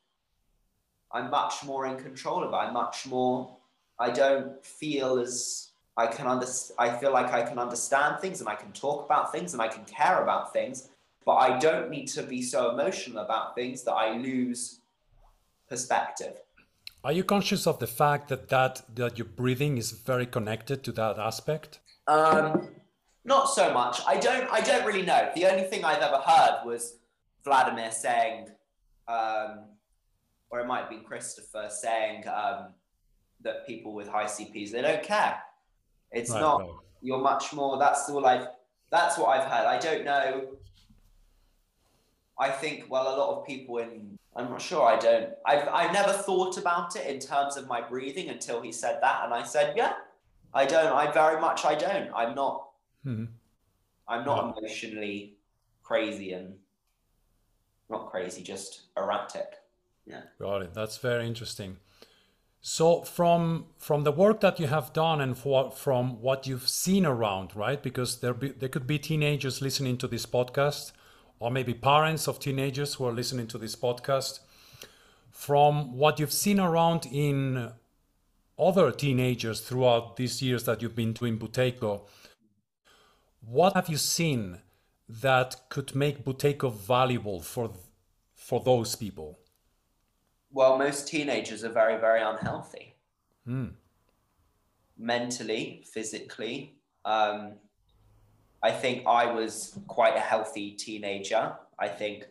I'm 1.12 1.30
much 1.30 1.64
more 1.64 1.86
in 1.86 1.96
control 1.96 2.42
of 2.42 2.52
it. 2.52 2.56
I'm 2.56 2.72
much 2.72 3.06
more, 3.06 3.54
I 3.98 4.10
don't 4.10 4.64
feel 4.64 5.18
as, 5.18 5.68
I 5.96 6.06
can 6.06 6.26
understand, 6.26 6.76
I 6.78 6.96
feel 6.96 7.12
like 7.12 7.32
I 7.32 7.42
can 7.42 7.58
understand 7.58 8.20
things 8.20 8.40
and 8.40 8.48
I 8.48 8.54
can 8.54 8.72
talk 8.72 9.04
about 9.04 9.30
things 9.30 9.52
and 9.52 9.60
I 9.60 9.68
can 9.68 9.84
care 9.84 10.22
about 10.22 10.52
things, 10.52 10.88
but 11.26 11.34
I 11.34 11.58
don't 11.58 11.90
need 11.90 12.06
to 12.08 12.22
be 12.22 12.42
so 12.42 12.70
emotional 12.70 13.22
about 13.22 13.54
things 13.54 13.82
that 13.84 13.92
I 13.92 14.16
lose 14.16 14.80
perspective. 15.68 16.41
Are 17.04 17.12
you 17.12 17.24
conscious 17.24 17.66
of 17.66 17.80
the 17.80 17.86
fact 17.86 18.28
that 18.28 18.48
that, 18.48 18.82
that 18.94 19.18
your 19.18 19.26
breathing 19.26 19.76
is 19.76 19.90
very 19.90 20.26
connected 20.26 20.84
to 20.84 20.92
that 20.92 21.18
aspect? 21.18 21.80
Um, 22.06 22.68
not 23.24 23.48
so 23.48 23.72
much. 23.74 24.00
I 24.06 24.16
don't. 24.16 24.48
I 24.52 24.60
don't 24.60 24.86
really 24.86 25.02
know. 25.02 25.30
The 25.34 25.46
only 25.46 25.64
thing 25.64 25.84
I've 25.84 26.02
ever 26.02 26.18
heard 26.24 26.62
was 26.64 26.98
Vladimir 27.44 27.90
saying, 27.90 28.48
um, 29.08 29.64
or 30.50 30.60
it 30.60 30.66
might 30.66 30.80
have 30.80 30.90
been 30.90 31.04
Christopher 31.04 31.68
saying 31.70 32.24
um, 32.28 32.68
that 33.42 33.66
people 33.66 33.94
with 33.94 34.08
high 34.08 34.24
CPs 34.24 34.70
they 34.70 34.82
don't 34.82 35.02
care. 35.02 35.40
It's 36.12 36.30
right, 36.30 36.40
not. 36.40 36.60
Right. 36.60 36.70
You're 37.00 37.20
much 37.20 37.52
more. 37.52 37.78
That's 37.78 38.08
all 38.10 38.24
I've. 38.26 38.48
That's 38.90 39.18
what 39.18 39.28
I've 39.28 39.48
heard. 39.50 39.66
I 39.66 39.78
don't 39.78 40.04
know. 40.04 40.48
I 42.42 42.50
think 42.50 42.86
well, 42.88 43.06
a 43.14 43.16
lot 43.20 43.30
of 43.38 43.46
people 43.46 43.78
in 43.78 44.18
I'm 44.34 44.48
not 44.48 44.62
sure. 44.62 44.84
I 44.94 44.98
don't. 44.98 45.30
I've 45.46 45.68
I've 45.68 45.92
never 45.92 46.12
thought 46.12 46.58
about 46.58 46.96
it 46.96 47.06
in 47.06 47.18
terms 47.20 47.56
of 47.56 47.68
my 47.68 47.80
breathing 47.80 48.28
until 48.30 48.60
he 48.60 48.72
said 48.72 48.98
that, 49.02 49.24
and 49.24 49.32
I 49.40 49.42
said, 49.54 49.74
yeah, 49.76 49.94
I 50.52 50.64
don't. 50.66 50.92
I 51.02 51.12
very 51.12 51.40
much 51.40 51.64
I 51.64 51.74
don't. 51.74 52.10
I'm 52.20 52.34
not. 52.34 52.70
Mhm. 53.06 53.28
I'm 54.08 54.24
not 54.24 54.58
emotionally 54.58 55.36
crazy 55.82 56.32
and 56.32 56.54
not 57.88 58.10
crazy, 58.10 58.42
just 58.42 58.70
erratic. 58.96 59.50
Yeah. 60.06 60.22
Got 60.40 60.62
it. 60.62 60.74
That's 60.74 60.98
very 60.98 61.26
interesting. 61.26 61.76
So 62.60 63.02
from 63.02 63.66
from 63.78 64.04
the 64.04 64.12
work 64.12 64.40
that 64.40 64.58
you 64.60 64.68
have 64.68 64.92
done 64.92 65.20
and 65.20 65.36
for, 65.36 65.70
from 65.70 66.20
what 66.20 66.46
you've 66.46 66.68
seen 66.68 67.04
around, 67.04 67.54
right? 67.56 67.82
Because 67.82 68.20
there 68.20 68.34
be, 68.34 68.48
there 68.50 68.68
could 68.68 68.86
be 68.86 68.98
teenagers 68.98 69.60
listening 69.60 69.98
to 69.98 70.08
this 70.08 70.26
podcast, 70.26 70.92
or 71.42 71.50
maybe 71.50 71.74
parents 71.74 72.28
of 72.28 72.38
teenagers 72.38 72.94
who 72.94 73.04
are 73.04 73.12
listening 73.12 73.48
to 73.48 73.58
this 73.58 73.74
podcast. 73.74 74.38
From 75.32 75.92
what 75.98 76.20
you've 76.20 76.32
seen 76.32 76.60
around 76.60 77.04
in 77.10 77.72
other 78.56 78.92
teenagers 78.92 79.60
throughout 79.60 80.16
these 80.16 80.40
years 80.40 80.62
that 80.64 80.80
you've 80.80 80.94
been 80.94 81.12
doing 81.12 81.38
Buteyko, 81.40 82.02
what 83.44 83.74
have 83.74 83.88
you 83.88 83.96
seen 83.96 84.58
that 85.08 85.56
could 85.68 85.96
make 85.96 86.24
Buteyko 86.24 86.72
valuable 86.72 87.40
for 87.40 87.72
for 88.36 88.60
those 88.60 88.94
people? 88.94 89.40
Well, 90.52 90.78
most 90.78 91.08
teenagers 91.08 91.64
are 91.64 91.72
very, 91.72 91.98
very 91.98 92.22
unhealthy. 92.22 92.94
Hmm. 93.44 93.70
mentally, 94.96 95.84
physically. 95.92 96.76
Um, 97.04 97.54
I 98.62 98.70
think 98.70 99.06
I 99.06 99.26
was 99.26 99.78
quite 99.88 100.16
a 100.16 100.20
healthy 100.20 100.72
teenager. 100.72 101.54
I 101.78 101.88
think 101.88 102.26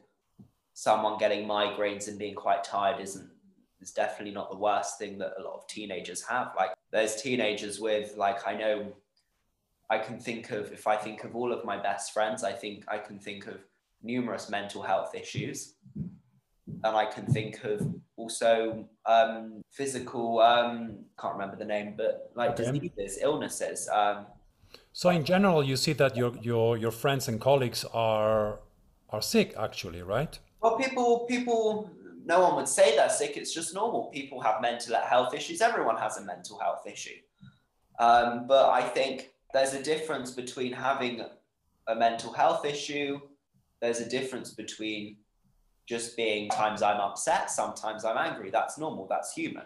someone 0.74 1.18
getting 1.18 1.48
migraines 1.48 2.08
and 2.08 2.18
being 2.18 2.36
quite 2.36 2.64
tired 2.64 3.02
isn't 3.02 3.30
is 3.82 3.92
definitely 3.92 4.34
not 4.34 4.50
the 4.52 4.58
worst 4.58 5.00
thing 5.00 5.18
that 5.18 5.34
a 5.40 5.42
lot 5.42 5.56
of 5.56 5.68
teenagers 5.68 6.22
have. 6.24 6.54
Like 6.56 6.72
there's 6.92 7.16
teenagers 7.16 7.80
with 7.80 8.16
like 8.16 8.48
I 8.48 8.54
know 8.56 8.94
I 9.90 9.98
can 9.98 10.20
think 10.20 10.52
of 10.52 10.72
if 10.72 10.88
I 10.88 10.96
think 10.96 11.24
of 11.26 11.36
all 11.36 11.52
of 11.52 11.66
my 11.66 11.78
best 11.78 12.14
friends, 12.14 12.44
I 12.44 12.54
think 12.54 12.86
I 12.88 12.98
can 12.98 13.20
think 13.20 13.48
of 13.48 13.58
numerous 14.02 14.50
mental 14.50 14.82
health 14.82 15.14
issues. 15.16 15.76
And 16.84 16.96
I 16.96 17.06
can 17.06 17.26
think 17.26 17.64
of 17.64 17.94
also 18.16 18.88
um, 19.06 19.62
physical, 19.70 20.40
um, 20.40 21.00
can't 21.20 21.34
remember 21.34 21.58
the 21.58 21.66
name, 21.66 21.96
but 21.98 22.32
like 22.36 22.56
diseases, 22.56 23.20
illnesses. 23.22 23.90
Um, 23.90 24.26
So 24.94 25.10
in 25.10 25.24
general, 25.24 25.64
you 25.64 25.78
see 25.78 25.94
that 25.94 26.16
your 26.18 26.34
your 26.42 26.78
your 26.78 26.92
friends 26.92 27.28
and 27.28 27.40
colleagues 27.40 27.86
are 27.94 28.60
are 29.10 29.22
sick 29.22 29.54
actually, 29.58 30.02
right? 30.02 30.38
well, 30.62 30.78
people, 30.78 31.26
people, 31.28 31.90
no 32.24 32.42
one 32.42 32.56
would 32.56 32.68
say 32.68 32.96
they're 32.96 33.10
sick. 33.10 33.36
It's 33.36 33.54
just 33.54 33.74
normal. 33.74 34.06
People 34.14 34.40
have 34.42 34.62
mental 34.62 34.96
health 34.96 35.34
issues. 35.34 35.60
Everyone 35.62 35.98
has 35.98 36.18
a 36.18 36.24
mental 36.24 36.60
health 36.60 36.86
issue. 36.86 37.18
Um, 38.00 38.46
but 38.48 38.70
I 38.70 38.82
think 38.82 39.32
there's 39.54 39.74
a 39.74 39.82
difference 39.82 40.32
between 40.32 40.72
having 40.72 41.22
a 41.88 41.96
mental 41.96 42.32
health 42.32 42.64
issue. 42.64 43.20
There's 43.82 44.00
a 44.00 44.08
difference 44.08 44.52
between 44.54 45.18
just 45.88 46.16
being 46.16 46.50
times 46.50 46.84
I'm 46.84 47.02
upset, 47.02 47.50
sometimes 47.50 48.06
I'm 48.06 48.18
angry. 48.18 48.52
That's 48.52 48.78
normal. 48.78 49.08
That's 49.10 49.34
human. 49.34 49.66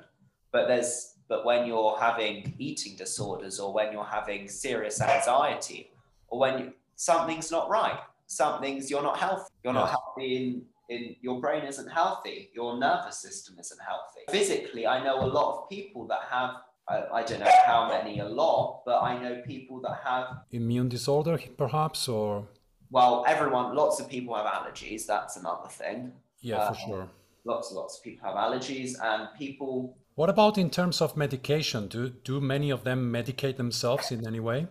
But 0.51 0.67
there's 0.67 1.14
but 1.27 1.45
when 1.45 1.65
you're 1.67 1.97
having 1.99 2.53
eating 2.59 2.95
disorders 2.95 3.59
or 3.59 3.73
when 3.73 3.91
you're 3.91 4.03
having 4.19 4.47
serious 4.47 5.01
anxiety 5.01 5.91
or 6.27 6.39
when 6.39 6.59
you, 6.59 6.73
something's 6.95 7.51
not 7.51 7.69
right, 7.69 7.99
something's 8.27 8.89
you're 8.91 9.03
not 9.03 9.17
healthy. 9.17 9.51
You're 9.63 9.73
not 9.73 9.89
healthy 9.89 10.35
in 10.38 10.61
in 10.88 11.15
your 11.21 11.41
brain 11.41 11.63
isn't 11.63 11.89
healthy. 11.89 12.51
Your 12.53 12.77
nervous 12.77 13.17
system 13.19 13.57
isn't 13.59 13.81
healthy. 13.81 14.21
Physically, 14.29 14.85
I 14.85 15.03
know 15.03 15.23
a 15.23 15.25
lot 15.25 15.47
of 15.63 15.69
people 15.69 16.05
that 16.07 16.21
have 16.29 16.51
I, 16.88 17.03
I 17.19 17.23
don't 17.23 17.39
know 17.39 17.51
how 17.65 17.89
many 17.89 18.19
a 18.19 18.25
lot, 18.29 18.83
but 18.85 19.01
I 19.01 19.17
know 19.17 19.41
people 19.47 19.81
that 19.81 20.01
have 20.03 20.25
Immune 20.51 20.89
disorder, 20.89 21.39
perhaps, 21.57 22.07
or 22.07 22.47
well, 22.91 23.25
everyone, 23.27 23.75
lots 23.75 23.99
of 23.99 24.07
people 24.07 24.35
have 24.35 24.45
allergies. 24.45 25.07
That's 25.07 25.38
another 25.38 25.67
thing. 25.67 26.13
yeah, 26.41 26.67
for 26.67 26.73
Uh, 26.75 26.85
sure. 26.88 27.09
Lots 27.43 27.69
and 27.71 27.77
lots 27.77 27.97
of 27.97 28.03
people 28.03 28.27
have 28.27 28.38
allergies, 28.38 28.93
and 29.01 29.27
people, 29.38 29.97
What 30.15 30.30
about 30.30 30.58
in 30.58 30.69
terms 30.69 31.01
of 31.01 31.17
medication? 31.17 31.88
Do 31.88 32.10
do 32.10 32.39
many 32.41 32.69
of 32.71 32.84
them 32.84 33.12
medicate 33.12 33.58
themselves 33.58 34.12
in 34.12 34.25
any 34.25 34.39
way? 34.39 34.67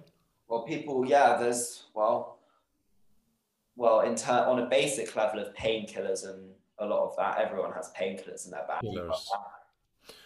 well, 0.49 0.63
people, 0.63 1.05
yeah, 1.07 1.37
there's, 1.37 1.85
well, 1.95 2.39
well, 3.77 4.01
in 4.01 4.15
ter- 4.15 4.47
on 4.47 4.59
a 4.61 4.67
basic 4.67 5.17
level 5.17 5.41
of 5.41 5.55
painkillers 5.55 6.25
and 6.29 6.53
a 6.79 6.87
lot 6.87 7.09
of 7.09 7.17
that, 7.17 7.39
everyone 7.39 7.73
has 7.73 7.91
painkillers 7.99 8.45
in 8.45 8.51
their 8.53 8.67
bag. 8.69 8.85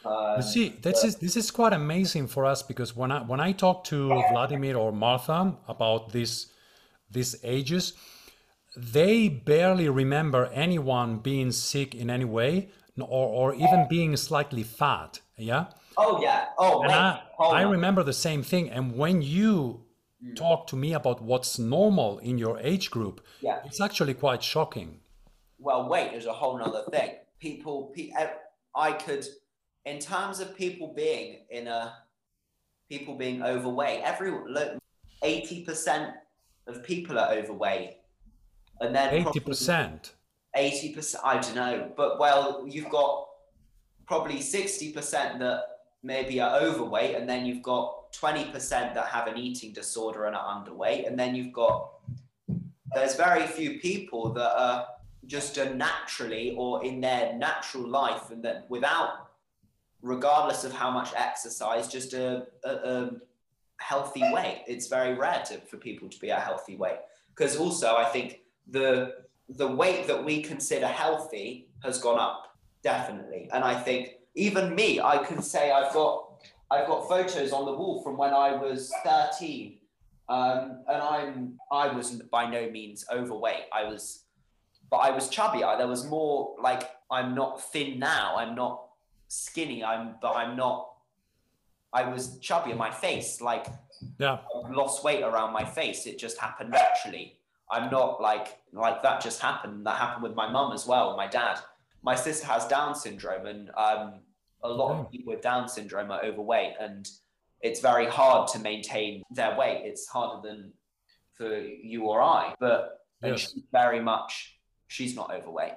Um, 0.05 0.37
You 0.37 0.43
see, 0.43 0.69
this 0.83 1.05
is 1.05 1.17
this 1.17 1.37
is 1.37 1.51
quite 1.51 1.73
amazing 1.73 2.27
for 2.29 2.45
us 2.45 2.63
because 2.63 2.97
when 2.97 3.11
I 3.13 3.21
when 3.23 3.41
I 3.41 3.53
talk 3.53 3.85
to 3.85 4.09
Vladimir 4.31 4.77
or 4.77 4.93
Martha 4.93 5.57
about 5.69 6.13
this 6.13 6.47
these 7.11 7.37
ages, 7.45 7.95
they 8.77 9.29
barely 9.29 9.89
remember 9.89 10.47
anyone 10.53 11.19
being 11.19 11.53
sick 11.53 11.95
in 11.95 12.11
any 12.11 12.25
way, 12.25 12.71
or 13.03 13.29
or 13.29 13.55
even 13.55 13.87
being 13.89 14.17
slightly 14.17 14.63
fat. 14.63 15.21
Yeah, 15.37 15.67
oh 15.97 16.21
yeah. 16.23 16.47
Oh, 16.59 16.83
and. 16.83 16.93
I 16.93 17.23
I 17.41 17.63
remember 17.63 18.03
the 18.03 18.13
same 18.13 18.43
thing. 18.43 18.69
And 18.71 18.97
when 18.97 19.23
you 19.23 19.85
Mm. 20.21 20.35
talk 20.35 20.67
to 20.67 20.75
me 20.75 20.95
about 20.95 21.23
what's 21.23 21.61
normal 21.61 22.19
in 22.19 22.39
your 22.39 22.59
age 22.59 22.91
group, 22.91 23.25
Yeah. 23.41 23.63
it's 23.65 23.81
actually 23.81 24.15
quite 24.15 24.43
shocking. 24.43 25.01
Well, 25.61 25.89
wait, 25.89 26.11
there's 26.11 26.27
a 26.27 26.33
whole 26.33 26.59
nother 26.59 26.83
thing. 26.91 27.11
People, 27.39 27.95
I 28.75 28.93
could, 28.95 29.25
in 29.85 30.01
terms 30.01 30.41
of 30.41 30.57
people 30.57 30.93
being 30.93 31.47
in 31.51 31.69
a, 31.69 31.95
people 32.89 33.15
being 33.15 33.45
overweight, 33.45 34.01
everyone, 34.03 34.53
look, 34.53 34.83
80% 35.23 36.15
of 36.67 36.83
people 36.83 37.17
are 37.17 37.31
overweight. 37.33 37.99
And 38.81 38.93
then 38.93 39.15
Eighty 39.15 39.39
percent. 39.39 40.15
80%, 40.59 41.17
I 41.25 41.39
don't 41.39 41.55
know, 41.55 41.93
but 41.97 42.19
well, 42.19 42.65
you've 42.67 42.91
got 42.91 43.29
probably 44.07 44.39
60% 44.39 45.39
that 45.39 45.63
maybe 46.03 46.41
are 46.41 46.59
overweight, 46.61 47.17
and 47.17 47.29
then 47.29 47.47
you've 47.47 47.63
got 47.63 48.13
20% 48.13 48.71
that 48.71 49.07
have 49.07 49.27
an 49.27 49.37
eating 49.37 49.73
disorder 49.73 50.27
and 50.27 50.35
are 50.35 50.65
underweight, 50.65 51.07
and 51.07 51.19
then 51.19 51.35
you've 51.35 51.53
got, 51.53 51.91
there's 52.95 53.15
very 53.17 53.47
few 53.47 53.79
people 53.81 54.33
that 54.33 54.59
are 54.59 54.87
just 55.27 55.59
a 55.59 55.75
naturally 55.75 56.55
or 56.57 56.85
in 56.85 57.01
their 57.01 57.35
natural 57.35 57.87
life, 57.87 58.31
and 58.31 58.43
that 58.43 58.67
without, 58.69 59.31
regardless 60.03 60.65
of 60.65 60.73
how 60.73 60.91
much 60.91 61.11
exercise, 61.17 61.89
just 61.89 62.15
a, 62.15 62.47
a, 62.65 62.71
a 62.71 63.11
healthy 63.79 64.23
weight. 64.33 64.65
It's 64.67 64.87
very 64.87 65.15
rare 65.15 65.43
to, 65.47 65.59
for 65.63 65.77
people 65.77 66.09
to 66.09 66.19
be 66.21 66.31
a 66.31 66.37
healthy 66.37 66.77
weight. 66.77 66.99
Because 67.35 67.57
also, 67.57 67.97
I 67.97 68.05
think 68.05 68.41
the 68.69 69.15
the 69.49 69.67
weight 69.67 70.07
that 70.07 70.25
we 70.25 70.43
consider 70.43 70.87
healthy 70.87 71.69
has 71.83 71.99
gone 71.99 72.19
up 72.19 72.57
definitely. 72.83 73.49
And 73.53 73.65
i 73.65 73.75
think 73.75 74.15
even 74.35 74.75
me 74.75 75.01
i 75.01 75.19
can 75.19 75.43
say 75.43 75.71
i've 75.73 75.93
got 75.93 76.45
i've 76.71 76.87
got 76.87 77.09
photos 77.09 77.53
on 77.53 77.65
the 77.65 77.73
wall 77.73 78.03
from 78.03 78.17
when 78.17 78.33
i 78.33 78.55
was 78.55 78.93
13 79.05 79.79
um, 80.29 80.85
and 80.89 81.03
i'm 81.03 81.59
i 81.73 81.89
was 81.89 82.11
by 82.31 82.49
no 82.49 82.71
means 82.71 83.05
overweight. 83.11 83.65
I 83.73 83.85
was 83.85 84.25
but 84.91 84.99
i 84.99 85.11
was 85.11 85.29
chubby. 85.29 85.65
I, 85.65 85.77
there 85.77 85.89
was 85.89 86.07
more 86.07 86.55
like 86.63 86.91
i'm 87.11 87.35
not 87.35 87.63
thin 87.73 87.99
now. 87.99 88.37
I'm 88.37 88.55
not 88.55 88.85
skinny. 89.29 89.83
I'm 89.83 90.17
but 90.21 90.35
i'm 90.37 90.57
not 90.57 90.91
i 91.93 92.03
was 92.09 92.39
chubby 92.39 92.71
in 92.73 92.79
my 92.79 92.91
face. 92.91 93.41
Like 93.41 93.67
Yeah. 94.19 94.39
Lost 94.71 95.03
weight 95.03 95.23
around 95.23 95.53
my 95.53 95.65
face. 95.65 96.07
It 96.07 96.19
just 96.19 96.39
happened 96.39 96.71
naturally. 96.71 97.38
I'm 97.71 97.91
not 97.91 98.21
like 98.21 98.59
like 98.73 99.03
that 99.03 99.21
just 99.21 99.41
happened. 99.41 99.87
That 99.87 99.97
happened 99.97 100.23
with 100.23 100.35
my 100.35 100.51
mum 100.51 100.73
as 100.73 100.87
well. 100.87 101.17
My 101.17 101.27
dad. 101.27 101.59
My 102.03 102.15
sister 102.15 102.47
has 102.47 102.67
Down 102.69 102.95
syndrome, 102.95 103.47
and 103.47 103.71
um, 103.77 104.21
a 104.63 104.69
lot 104.69 104.99
of 104.99 105.11
people 105.11 105.33
with 105.33 105.43
Down 105.43 105.69
syndrome 105.69 106.11
are 106.11 106.25
overweight, 106.25 106.75
and 106.81 107.09
it's 107.61 107.81
very 107.81 108.07
hard 108.07 108.49
to 108.53 108.59
maintain 108.61 109.23
their 109.31 109.57
weight. 109.59 109.83
It's 109.85 110.07
harder 110.07 110.47
than 110.49 110.73
for 111.35 111.59
you 111.59 112.05
or 112.05 112.23
I. 112.23 112.55
But 112.61 112.95
Yes. 113.21 113.41
she's 113.41 113.63
very 113.73 114.01
much. 114.01 114.61
She's 114.87 115.17
not 115.17 115.33
overweight. 115.35 115.75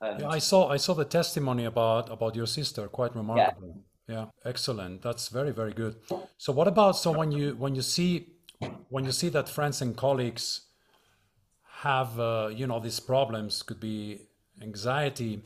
And 0.00 0.20
Yeah, 0.20 0.28
I 0.28 0.40
saw 0.40 0.68
I 0.68 0.78
saw 0.78 0.94
the 0.94 1.04
testimony 1.04 1.64
about 1.64 2.10
about 2.10 2.34
your 2.34 2.46
sister. 2.46 2.88
Quite 2.88 3.14
remarkable. 3.14 3.82
Yeah. 4.08 4.26
excellent. 4.44 5.02
That's 5.02 5.28
very 5.28 5.52
very 5.52 5.72
good. 5.72 5.94
So 6.38 6.52
what 6.52 6.68
about 6.68 6.96
so 6.96 7.12
when 7.12 7.30
you 7.32 7.54
when 7.56 7.74
you 7.76 7.82
see 7.82 8.10
when 8.88 9.04
you 9.04 9.12
see 9.12 9.28
that 9.30 9.48
friends 9.48 9.80
and 9.82 9.96
colleagues 9.96 10.66
have 11.82 12.18
uh, 12.18 12.50
you 12.52 12.66
know 12.66 12.80
these 12.80 13.00
problems 13.00 13.62
could 13.62 13.80
be 13.80 14.20
anxiety, 14.62 15.42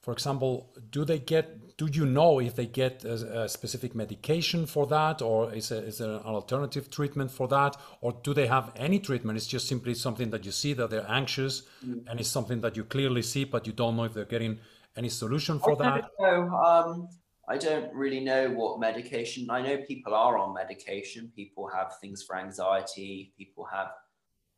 for 0.00 0.12
example, 0.12 0.70
do 0.90 1.04
they 1.04 1.18
get 1.18 1.76
do 1.76 1.88
you 1.90 2.04
know 2.04 2.40
if 2.40 2.56
they 2.56 2.66
get 2.66 3.04
a, 3.04 3.42
a, 3.42 3.48
specific 3.48 3.94
medication 3.94 4.66
for 4.66 4.86
that 4.86 5.22
or 5.22 5.50
is, 5.54 5.70
a, 5.70 5.78
is 5.78 5.96
there 5.96 6.10
an 6.10 6.34
alternative 6.40 6.90
treatment 6.90 7.30
for 7.30 7.48
that 7.48 7.74
or 8.02 8.12
do 8.22 8.34
they 8.34 8.46
have 8.46 8.70
any 8.76 8.98
treatment 8.98 9.38
it's 9.38 9.46
just 9.46 9.66
simply 9.66 9.94
something 9.94 10.28
that 10.28 10.44
you 10.44 10.52
see 10.52 10.74
that 10.74 10.90
they're 10.90 11.10
anxious 11.10 11.62
mm. 11.86 12.06
and 12.06 12.20
it's 12.20 12.28
something 12.28 12.60
that 12.60 12.76
you 12.76 12.84
clearly 12.84 13.22
see 13.22 13.44
but 13.44 13.66
you 13.66 13.72
don't 13.72 13.96
know 13.96 14.04
if 14.04 14.12
they're 14.12 14.26
getting 14.26 14.58
any 14.94 15.08
solution 15.08 15.58
for 15.58 15.72
I 15.82 15.84
that 15.84 16.10
know. 16.18 16.50
Um, 16.54 17.08
i 17.48 17.56
don't 17.56 17.90
really 17.94 18.20
know 18.20 18.50
what 18.50 18.78
medication 18.78 19.48
i 19.50 19.62
know 19.62 19.78
people 19.88 20.14
are 20.14 20.36
on 20.36 20.52
medication 20.52 21.32
people 21.34 21.66
have 21.74 21.98
things 21.98 22.22
for 22.22 22.36
anxiety 22.36 23.32
people 23.38 23.66
have 23.72 23.88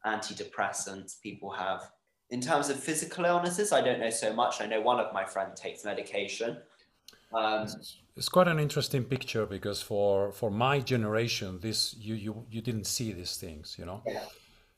antidepressants 0.06 1.20
people 1.20 1.50
have 1.50 1.90
in 2.30 2.40
terms 2.40 2.68
of 2.68 2.78
physical 2.78 3.24
illnesses 3.24 3.72
i 3.72 3.80
don't 3.80 4.00
know 4.00 4.10
so 4.10 4.32
much 4.32 4.60
i 4.60 4.66
know 4.66 4.80
one 4.80 4.98
of 4.98 5.12
my 5.12 5.24
friends 5.24 5.60
takes 5.60 5.84
medication 5.84 6.56
um, 7.34 7.66
it's 8.16 8.28
quite 8.28 8.48
an 8.48 8.58
interesting 8.58 9.04
picture 9.04 9.46
because 9.46 9.80
for 9.80 10.32
for 10.32 10.50
my 10.50 10.80
generation, 10.80 11.58
this 11.60 11.94
you 11.98 12.14
you 12.14 12.46
you 12.50 12.60
didn't 12.60 12.86
see 12.86 13.12
these 13.12 13.36
things, 13.36 13.76
you 13.78 13.86
know. 13.86 14.02
Yeah. 14.06 14.24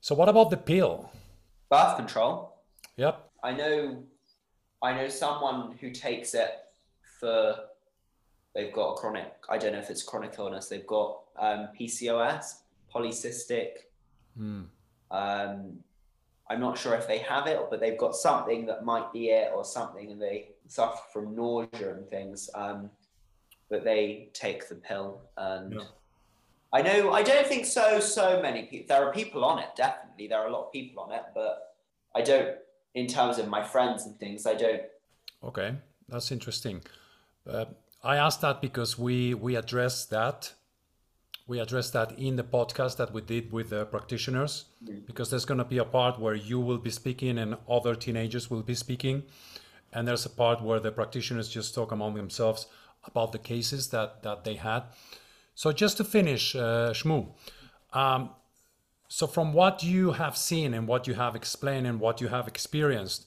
So 0.00 0.14
what 0.14 0.28
about 0.28 0.50
the 0.50 0.56
pill? 0.56 1.10
Birth 1.70 1.96
control. 1.96 2.56
Yep. 2.96 3.30
I 3.42 3.52
know, 3.52 4.04
I 4.82 4.94
know 4.94 5.08
someone 5.08 5.76
who 5.80 5.90
takes 5.90 6.34
it 6.34 6.50
for. 7.18 7.56
They've 8.54 8.72
got 8.72 8.92
a 8.92 8.94
chronic. 8.96 9.32
I 9.48 9.58
don't 9.58 9.72
know 9.72 9.80
if 9.80 9.90
it's 9.90 10.04
chronic 10.04 10.34
illness. 10.38 10.68
They've 10.68 10.86
got 10.86 11.22
um, 11.36 11.68
PCOS, 11.78 12.60
polycystic. 12.94 13.70
Mm. 14.38 14.66
Um, 15.14 15.78
I'm 16.50 16.60
not 16.60 16.76
sure 16.76 16.94
if 16.94 17.06
they 17.06 17.18
have 17.18 17.46
it, 17.46 17.58
but 17.70 17.80
they've 17.80 17.96
got 17.96 18.14
something 18.16 18.66
that 18.66 18.84
might 18.84 19.12
be 19.12 19.30
it 19.30 19.52
or 19.54 19.64
something, 19.64 20.10
and 20.10 20.20
they 20.20 20.48
suffer 20.66 21.00
from 21.12 21.34
nausea 21.34 21.94
and 21.94 22.08
things. 22.08 22.50
Um, 22.54 22.90
but 23.70 23.84
they 23.84 24.28
take 24.34 24.68
the 24.68 24.74
pill, 24.74 25.20
and 25.36 25.74
yeah. 25.74 25.80
I 26.72 26.82
know 26.82 27.12
I 27.12 27.22
don't 27.22 27.46
think 27.46 27.64
so. 27.64 28.00
So 28.00 28.42
many 28.42 28.64
people. 28.64 28.86
There 28.88 29.08
are 29.08 29.12
people 29.12 29.44
on 29.44 29.58
it. 29.60 29.68
Definitely, 29.76 30.26
there 30.28 30.40
are 30.40 30.48
a 30.48 30.52
lot 30.52 30.66
of 30.66 30.72
people 30.72 31.02
on 31.04 31.12
it, 31.12 31.22
but 31.34 31.74
I 32.14 32.20
don't. 32.20 32.56
In 32.94 33.06
terms 33.06 33.38
of 33.38 33.48
my 33.48 33.62
friends 33.62 34.04
and 34.06 34.16
things, 34.18 34.46
I 34.46 34.54
don't. 34.54 34.82
Okay, 35.42 35.74
that's 36.08 36.30
interesting. 36.30 36.82
Uh, 37.48 37.64
I 38.02 38.16
asked 38.16 38.42
that 38.42 38.60
because 38.60 38.98
we 38.98 39.32
we 39.32 39.56
address 39.56 40.04
that 40.06 40.52
we 41.46 41.60
addressed 41.60 41.92
that 41.92 42.18
in 42.18 42.36
the 42.36 42.42
podcast 42.42 42.96
that 42.96 43.12
we 43.12 43.20
did 43.20 43.52
with 43.52 43.70
the 43.70 43.84
practitioners 43.84 44.64
because 45.06 45.30
there's 45.30 45.44
going 45.44 45.58
to 45.58 45.64
be 45.64 45.78
a 45.78 45.84
part 45.84 46.18
where 46.18 46.34
you 46.34 46.58
will 46.58 46.78
be 46.78 46.90
speaking 46.90 47.38
and 47.38 47.56
other 47.68 47.94
teenagers 47.94 48.50
will 48.50 48.62
be 48.62 48.74
speaking. 48.74 49.24
And 49.92 50.08
there's 50.08 50.24
a 50.24 50.30
part 50.30 50.62
where 50.62 50.80
the 50.80 50.90
practitioners 50.90 51.48
just 51.48 51.74
talk 51.74 51.92
among 51.92 52.14
themselves 52.14 52.66
about 53.04 53.32
the 53.32 53.38
cases 53.38 53.88
that 53.90 54.22
that 54.22 54.44
they 54.44 54.54
had. 54.54 54.84
So 55.54 55.70
just 55.72 55.98
to 55.98 56.04
finish 56.04 56.56
uh, 56.56 56.92
shmu 56.92 57.28
um, 57.92 58.30
so 59.08 59.26
from 59.26 59.52
what 59.52 59.84
you 59.84 60.12
have 60.12 60.36
seen 60.36 60.74
and 60.74 60.88
what 60.88 61.06
you 61.06 61.14
have 61.14 61.36
explained 61.36 61.86
and 61.86 62.00
what 62.00 62.20
you 62.20 62.28
have 62.28 62.48
experienced 62.48 63.26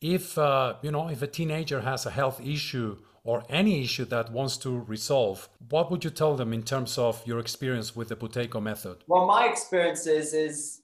if 0.00 0.36
uh, 0.36 0.74
you 0.82 0.90
know 0.90 1.08
if 1.08 1.22
a 1.22 1.26
teenager 1.26 1.80
has 1.82 2.06
a 2.06 2.10
health 2.10 2.40
issue 2.44 2.96
or 3.24 3.42
any 3.48 3.82
issue 3.82 4.04
that 4.04 4.30
wants 4.30 4.58
to 4.58 4.80
resolve, 4.80 5.48
what 5.70 5.90
would 5.90 6.04
you 6.04 6.10
tell 6.10 6.36
them 6.36 6.52
in 6.52 6.62
terms 6.62 6.98
of 6.98 7.26
your 7.26 7.38
experience 7.38 7.96
with 7.96 8.08
the 8.08 8.16
Buteyko 8.16 8.62
method? 8.62 8.98
Well, 9.06 9.26
my 9.26 9.46
experience 9.46 10.06
is, 10.06 10.34
is 10.34 10.82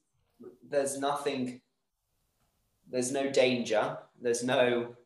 there's 0.69 0.99
nothing, 0.99 1.61
there's 2.91 3.13
no 3.13 3.31
danger, 3.31 3.99
there's 4.21 4.43
no, 4.43 4.97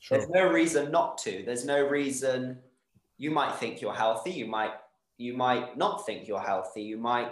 sure. 0.00 0.18
there's 0.18 0.28
no 0.28 0.50
reason 0.50 0.90
not 0.90 1.18
to. 1.18 1.44
There's 1.46 1.64
no 1.64 1.86
reason. 1.86 2.58
You 3.16 3.30
might 3.30 3.54
think 3.54 3.80
you're 3.80 3.94
healthy. 3.94 4.32
You 4.32 4.46
might, 4.46 4.72
you 5.18 5.36
might 5.36 5.78
not 5.78 6.04
think 6.04 6.26
you're 6.26 6.40
healthy. 6.40 6.82
You 6.82 6.98
might, 6.98 7.30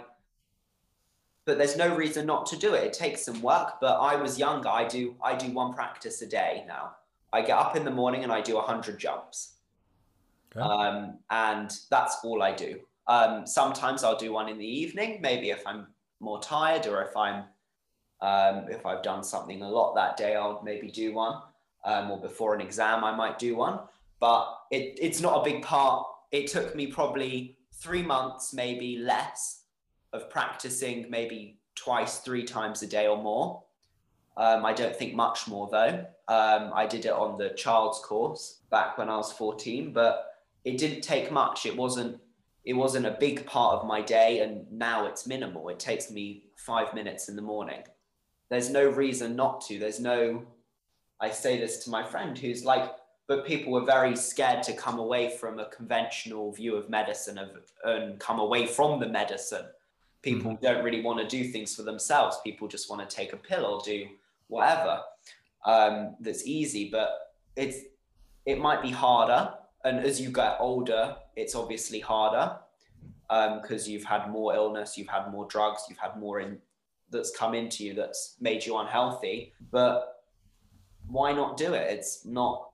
but 1.43 1.57
there's 1.57 1.75
no 1.75 1.93
reason 1.93 2.25
not 2.25 2.45
to 2.47 2.57
do 2.57 2.73
it. 2.73 2.85
It 2.85 2.93
takes 2.93 3.25
some 3.25 3.41
work. 3.41 3.81
But 3.81 3.99
I 3.99 4.15
was 4.15 4.39
younger. 4.39 4.69
I 4.69 4.87
do, 4.87 5.15
I 5.21 5.35
do 5.35 5.51
one 5.51 5.73
practice 5.73 6.21
a 6.21 6.25
day 6.25 6.63
now 6.65 6.95
I 7.35 7.41
get 7.41 7.57
up 7.57 7.75
in 7.75 7.83
the 7.83 7.91
morning 7.91 8.23
and 8.23 8.31
I 8.31 8.39
do 8.39 8.55
100 8.55 8.97
jumps. 8.97 9.55
Okay. 10.55 10.65
Um, 10.65 11.19
and 11.29 11.69
that's 11.91 12.19
all 12.23 12.41
I 12.41 12.53
do. 12.53 12.79
Um, 13.07 13.45
sometimes 13.45 14.05
I'll 14.05 14.17
do 14.17 14.31
one 14.31 14.47
in 14.47 14.57
the 14.57 14.65
evening, 14.65 15.19
maybe 15.21 15.49
if 15.49 15.67
I'm 15.67 15.87
more 16.21 16.41
tired 16.41 16.87
or 16.87 17.03
if 17.03 17.15
I'm 17.17 17.43
um, 18.21 18.67
if 18.69 18.85
I've 18.85 19.03
done 19.03 19.21
something 19.21 19.61
a 19.61 19.69
lot 19.69 19.93
that 19.95 20.15
day, 20.15 20.35
I'll 20.35 20.61
maybe 20.63 20.89
do 20.89 21.13
one. 21.13 21.41
Um, 21.83 22.09
or 22.09 22.19
before 22.19 22.55
an 22.55 22.61
exam, 22.61 23.03
I 23.03 23.13
might 23.13 23.37
do 23.37 23.57
one. 23.57 23.79
But 24.21 24.47
it, 24.71 24.97
it's 24.99 25.19
not 25.19 25.41
a 25.41 25.43
big 25.43 25.61
part. 25.61 26.07
It 26.31 26.47
took 26.47 26.73
me 26.73 26.87
probably 26.87 27.57
three 27.73 28.01
months, 28.01 28.53
maybe 28.53 28.97
less, 28.97 29.63
of 30.13 30.29
practicing 30.29 31.07
maybe 31.09 31.59
twice, 31.75 32.19
three 32.19 32.43
times 32.43 32.81
a 32.81 32.87
day 32.87 33.05
or 33.05 33.21
more. 33.21 33.63
Um, 34.37 34.65
I 34.65 34.71
don't 34.71 34.95
think 34.95 35.13
much 35.13 35.47
more 35.47 35.69
though. 35.69 36.05
Um, 36.27 36.71
I 36.73 36.87
did 36.87 37.05
it 37.05 37.11
on 37.11 37.37
the 37.37 37.49
child's 37.49 37.99
course 37.99 38.59
back 38.71 38.97
when 38.97 39.09
I 39.09 39.17
was 39.17 39.31
14, 39.31 39.93
but 39.93 40.31
it 40.63 40.77
didn't 40.77 41.01
take 41.01 41.31
much. 41.31 41.65
It 41.65 41.77
wasn't 41.77 42.19
it 42.65 42.73
wasn't 42.73 43.05
a 43.05 43.11
big 43.19 43.45
part 43.45 43.75
of 43.75 43.87
my 43.87 44.01
day, 44.01 44.39
and 44.39 44.65
now 44.71 45.05
it's 45.05 45.27
minimal. 45.27 45.69
It 45.69 45.79
takes 45.79 46.09
me 46.09 46.47
five 46.57 46.95
minutes 46.95 47.29
in 47.29 47.35
the 47.35 47.41
morning. 47.41 47.83
There's 48.49 48.71
no 48.71 48.89
reason 48.89 49.35
not 49.35 49.61
to. 49.67 49.77
There's 49.77 49.99
no. 49.99 50.43
I 51.21 51.29
say 51.29 51.59
this 51.59 51.83
to 51.83 51.91
my 51.91 52.03
friend 52.03 52.35
who's 52.35 52.65
like, 52.65 52.91
but 53.27 53.45
people 53.45 53.71
were 53.71 53.85
very 53.85 54.15
scared 54.15 54.63
to 54.63 54.73
come 54.73 54.97
away 54.97 55.29
from 55.37 55.59
a 55.59 55.69
conventional 55.69 56.51
view 56.51 56.75
of 56.75 56.89
medicine 56.89 57.37
of, 57.37 57.49
and 57.83 58.19
come 58.19 58.39
away 58.39 58.65
from 58.65 58.99
the 58.99 59.07
medicine. 59.07 59.65
People 60.23 60.53
mm-hmm. 60.53 60.65
don't 60.65 60.83
really 60.83 61.03
want 61.03 61.19
to 61.19 61.27
do 61.27 61.47
things 61.51 61.75
for 61.75 61.83
themselves. 61.83 62.37
People 62.43 62.67
just 62.67 62.89
want 62.89 63.07
to 63.07 63.15
take 63.15 63.31
a 63.31 63.37
pill 63.37 63.63
or 63.63 63.81
do 63.85 64.07
whatever 64.47 65.01
um, 65.65 66.15
that's 66.19 66.45
easy, 66.45 66.89
but 66.91 67.09
it's 67.55 67.79
it 68.45 68.59
might 68.59 68.81
be 68.81 68.91
harder. 68.91 69.53
And 69.83 69.99
as 69.99 70.19
you 70.19 70.29
get 70.29 70.57
older, 70.59 71.15
it's 71.35 71.55
obviously 71.55 71.99
harder 71.99 72.57
because 73.27 73.85
um, 73.85 73.91
you've 73.91 74.03
had 74.03 74.29
more 74.29 74.53
illness, 74.55 74.97
you've 74.97 75.07
had 75.07 75.31
more 75.31 75.45
drugs, 75.47 75.83
you've 75.89 75.99
had 75.99 76.17
more 76.17 76.39
in 76.39 76.57
that's 77.11 77.35
come 77.35 77.53
into 77.53 77.83
you 77.83 77.93
that's 77.93 78.35
made 78.41 78.65
you 78.65 78.77
unhealthy. 78.77 79.53
But 79.71 80.23
why 81.07 81.33
not 81.33 81.57
do 81.57 81.73
it? 81.73 81.91
It's 81.91 82.25
not 82.25 82.69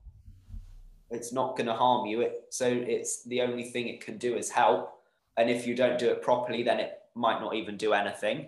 it's 1.10 1.32
not 1.32 1.56
going 1.56 1.66
to 1.66 1.74
harm 1.74 2.06
you. 2.06 2.22
It, 2.22 2.46
so 2.48 2.66
it's 2.66 3.22
the 3.24 3.42
only 3.42 3.64
thing 3.64 3.88
it 3.88 4.00
can 4.00 4.16
do 4.16 4.34
is 4.34 4.50
help. 4.50 4.94
And 5.36 5.50
if 5.50 5.66
you 5.66 5.74
don't 5.74 5.98
do 5.98 6.08
it 6.08 6.22
properly, 6.22 6.62
then 6.62 6.80
it 6.80 7.00
might 7.14 7.40
not 7.40 7.54
even 7.54 7.76
do 7.76 7.92
anything. 7.92 8.46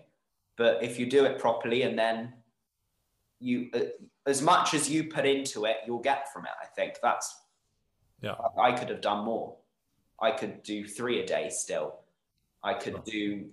But 0.57 0.83
if 0.83 0.99
you 0.99 1.05
do 1.05 1.25
it 1.27 1.39
properly 1.39 1.83
and 1.83 1.99
then 1.99 2.33
you 3.45 3.69
uh, 3.75 3.81
as 4.27 4.41
much 4.41 4.75
as 4.75 4.91
you 4.91 5.05
put 5.05 5.27
into 5.27 5.67
it 5.67 5.77
you'll 5.87 5.99
get 5.99 6.33
from 6.33 6.45
it 6.47 6.53
i 6.63 6.67
think. 6.67 6.95
That's 7.03 7.43
yeah. 8.21 8.35
I 8.59 8.73
could 8.73 8.89
have 8.89 9.03
done 9.03 9.25
more. 9.25 9.57
I 10.21 10.31
could 10.31 10.63
do 10.63 10.87
three 10.87 11.21
a 11.21 11.27
day 11.27 11.51
still. 11.51 11.97
I 12.63 12.75
could 12.75 13.05
do 13.05 13.47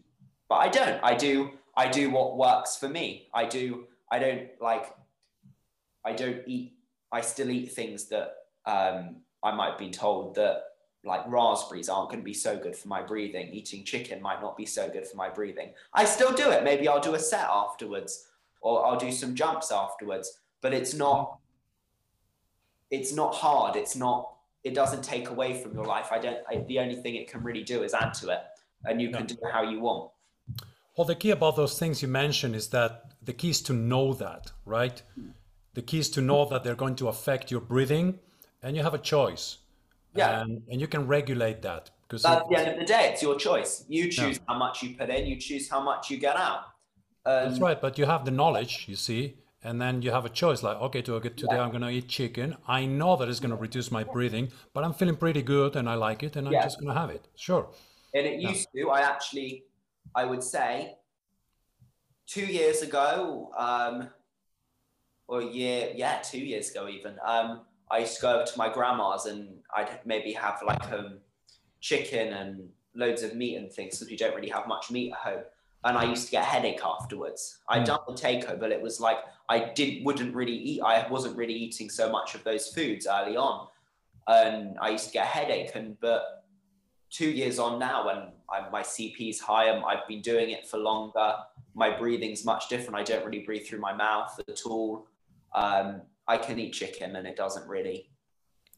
but 0.47 0.55
i 0.55 0.69
don't. 0.69 0.99
I 1.03 1.15
do 1.15 1.51
i 1.75 1.87
do 1.87 2.09
what 2.09 2.37
works 2.37 2.77
for 2.77 2.87
me. 2.87 3.27
I 3.33 3.45
do 3.45 3.87
i 4.11 4.17
don't 4.19 4.47
like 4.61 4.85
i 6.05 6.13
don't 6.13 6.41
eat 6.47 6.73
i 7.11 7.21
still 7.21 7.49
eat 7.49 7.71
things 7.71 8.05
that 8.05 8.33
um 8.65 9.17
i 9.43 9.51
might 9.51 9.77
be 9.77 9.89
told 9.89 10.35
that 10.35 10.63
like 11.03 11.23
raspberries 11.27 11.89
aren't 11.89 12.09
going 12.09 12.19
to 12.19 12.25
be 12.25 12.33
so 12.33 12.55
good 12.57 12.75
for 12.75 12.87
my 12.87 13.01
breathing. 13.01 13.49
Eating 13.51 13.83
chicken 13.83 14.21
might 14.21 14.39
not 14.39 14.55
be 14.55 14.67
so 14.67 14.87
good 14.87 15.07
for 15.07 15.17
my 15.17 15.29
breathing. 15.29 15.71
I 15.93 16.05
still 16.05 16.31
do 16.31 16.49
it. 16.51 16.63
Maybe 16.63 16.87
i'll 16.87 17.01
do 17.01 17.15
a 17.15 17.19
set 17.19 17.47
afterwards 17.49 18.27
or 18.61 18.85
I'll 18.85 18.97
do 18.97 19.11
some 19.11 19.35
jumps 19.35 19.71
afterwards. 19.71 20.39
But 20.61 20.73
it's 20.73 20.93
not 20.93 21.31
mm-hmm. 21.31 22.95
it's 22.97 23.13
not 23.13 23.35
hard. 23.35 23.75
It's 23.75 23.95
not 23.95 24.33
it 24.63 24.73
doesn't 24.73 25.03
take 25.03 25.29
away 25.29 25.61
from 25.61 25.73
your 25.73 25.85
life. 25.85 26.09
I 26.11 26.19
don't 26.19 26.37
I, 26.49 26.63
the 26.67 26.79
only 26.79 26.95
thing 26.95 27.15
it 27.15 27.29
can 27.29 27.43
really 27.43 27.63
do 27.63 27.83
is 27.83 27.93
add 27.93 28.13
to 28.15 28.29
it 28.29 28.39
and 28.85 29.01
you 29.01 29.09
can 29.11 29.25
do 29.25 29.35
it 29.35 29.51
how 29.51 29.63
you 29.63 29.79
want. 29.79 30.11
Well, 30.97 31.05
the 31.05 31.15
key 31.15 31.31
about 31.31 31.55
those 31.55 31.79
things 31.79 32.01
you 32.01 32.07
mentioned 32.07 32.55
is 32.55 32.67
that 32.69 33.13
the 33.21 33.33
key 33.33 33.51
is 33.51 33.61
to 33.63 33.73
know 33.73 34.13
that, 34.13 34.51
right? 34.65 35.01
Hmm. 35.15 35.29
The 35.73 35.81
key 35.81 35.99
is 35.99 36.09
to 36.11 36.21
know 36.21 36.45
that 36.45 36.63
they're 36.63 36.75
going 36.75 36.95
to 36.95 37.07
affect 37.07 37.49
your 37.49 37.61
breathing 37.61 38.19
and 38.61 38.75
you 38.75 38.83
have 38.83 38.93
a 38.93 38.99
choice. 38.99 39.57
Yeah. 40.13 40.41
And, 40.41 40.63
and 40.69 40.81
you 40.81 40.87
can 40.87 41.07
regulate 41.07 41.61
that. 41.61 41.89
Because 42.07 42.25
at 42.25 42.43
the 42.49 42.57
end 42.57 42.67
of 42.71 42.77
the 42.77 42.85
day, 42.85 43.09
it's 43.13 43.21
your 43.21 43.37
choice. 43.37 43.85
You 43.87 44.11
choose 44.11 44.37
yeah. 44.37 44.43
how 44.49 44.57
much 44.57 44.83
you 44.83 44.95
put 44.95 45.09
in, 45.09 45.25
you 45.25 45.37
choose 45.37 45.69
how 45.69 45.81
much 45.81 46.09
you 46.09 46.17
get 46.17 46.35
out. 46.35 46.65
That's 47.25 47.59
right, 47.59 47.79
but 47.79 47.97
you 47.97 48.05
have 48.05 48.25
the 48.25 48.31
knowledge, 48.31 48.85
you 48.87 48.95
see, 48.95 49.37
and 49.63 49.79
then 49.79 50.01
you 50.01 50.11
have 50.11 50.25
a 50.25 50.29
choice 50.29 50.63
like, 50.63 50.77
okay, 50.77 51.01
to 51.03 51.19
today 51.19 51.47
yeah. 51.51 51.61
I'm 51.61 51.69
going 51.69 51.81
to 51.81 51.89
eat 51.89 52.07
chicken. 52.07 52.57
I 52.67 52.85
know 52.85 53.15
that 53.17 53.29
it's 53.29 53.39
going 53.39 53.51
to 53.51 53.57
reduce 53.57 53.91
my 53.91 54.03
breathing, 54.03 54.51
but 54.73 54.83
I'm 54.83 54.93
feeling 54.93 55.15
pretty 55.15 55.43
good 55.43 55.75
and 55.75 55.87
I 55.87 55.95
like 55.95 56.23
it, 56.23 56.35
and 56.35 56.47
I'm 56.47 56.53
yeah. 56.53 56.63
just 56.63 56.79
going 56.79 56.93
to 56.93 56.99
have 56.99 57.09
it. 57.09 57.27
Sure. 57.35 57.69
And 58.13 58.25
it 58.25 58.41
used 58.41 58.67
yeah. 58.73 58.85
to. 58.85 58.89
I 58.89 59.01
actually, 59.01 59.65
I 60.15 60.25
would 60.25 60.43
say, 60.43 60.95
two 62.25 62.45
years 62.45 62.81
ago, 62.81 63.51
um, 63.57 64.09
or 65.31 65.41
a 65.41 65.45
year, 65.45 65.91
yeah, 65.95 66.19
two 66.21 66.39
years 66.39 66.71
ago 66.71 66.89
even. 66.89 67.15
Um, 67.25 67.61
I 67.89 67.99
used 67.99 68.15
to 68.15 68.21
go 68.21 68.35
over 68.35 68.45
to 68.45 68.57
my 68.57 68.71
grandma's 68.71 69.25
and 69.25 69.59
I'd 69.73 69.99
maybe 70.05 70.33
have 70.33 70.61
like 70.65 70.91
um, 70.91 71.19
chicken 71.79 72.33
and 72.33 72.69
loads 72.95 73.23
of 73.23 73.35
meat 73.35 73.55
and 73.55 73.71
things 73.71 73.97
because 73.97 74.09
we 74.09 74.17
don't 74.17 74.35
really 74.35 74.49
have 74.49 74.67
much 74.67 74.91
meat 74.91 75.13
at 75.13 75.17
home. 75.19 75.43
And 75.83 75.97
I 75.97 76.03
used 76.03 76.25
to 76.27 76.31
get 76.31 76.43
a 76.43 76.45
headache 76.45 76.81
afterwards. 76.85 77.59
I'd 77.67 77.81
Mm. 77.81 77.85
done 77.85 77.99
the 78.07 78.13
takeover, 78.13 78.59
but 78.59 78.71
it 78.71 78.81
was 78.81 78.99
like 78.99 79.17
I 79.49 79.59
didn't 79.73 80.03
wouldn't 80.03 80.35
really 80.35 80.53
eat. 80.55 80.81
I 80.81 81.07
wasn't 81.09 81.35
really 81.35 81.53
eating 81.55 81.89
so 81.89 82.09
much 82.09 82.35
of 82.35 82.43
those 82.43 82.67
foods 82.67 83.07
early 83.07 83.35
on, 83.35 83.67
and 84.27 84.77
I 84.79 84.89
used 84.89 85.07
to 85.07 85.11
get 85.11 85.23
a 85.23 85.29
headache. 85.29 85.71
And 85.75 85.99
but 85.99 86.45
two 87.09 87.29
years 87.31 87.57
on 87.59 87.79
now, 87.79 88.05
when 88.05 88.31
I, 88.49 88.69
my 88.69 88.81
CP 88.83 89.29
is 89.29 89.39
higher, 89.41 89.81
I've 89.85 90.07
been 90.07 90.21
doing 90.21 90.51
it 90.51 90.67
for 90.67 90.77
longer. 90.77 91.35
My 91.73 91.89
breathing's 91.97 92.45
much 92.45 92.69
different. 92.69 92.95
I 92.95 93.03
don't 93.03 93.25
really 93.25 93.43
breathe 93.43 93.65
through 93.67 93.79
my 93.79 93.93
mouth 93.93 94.39
at 94.47 94.61
all. 94.65 95.07
Um, 95.53 96.03
I 96.27 96.37
can 96.37 96.59
eat 96.59 96.73
chicken, 96.73 97.15
and 97.15 97.25
it 97.27 97.35
doesn't 97.35 97.67
really 97.67 98.09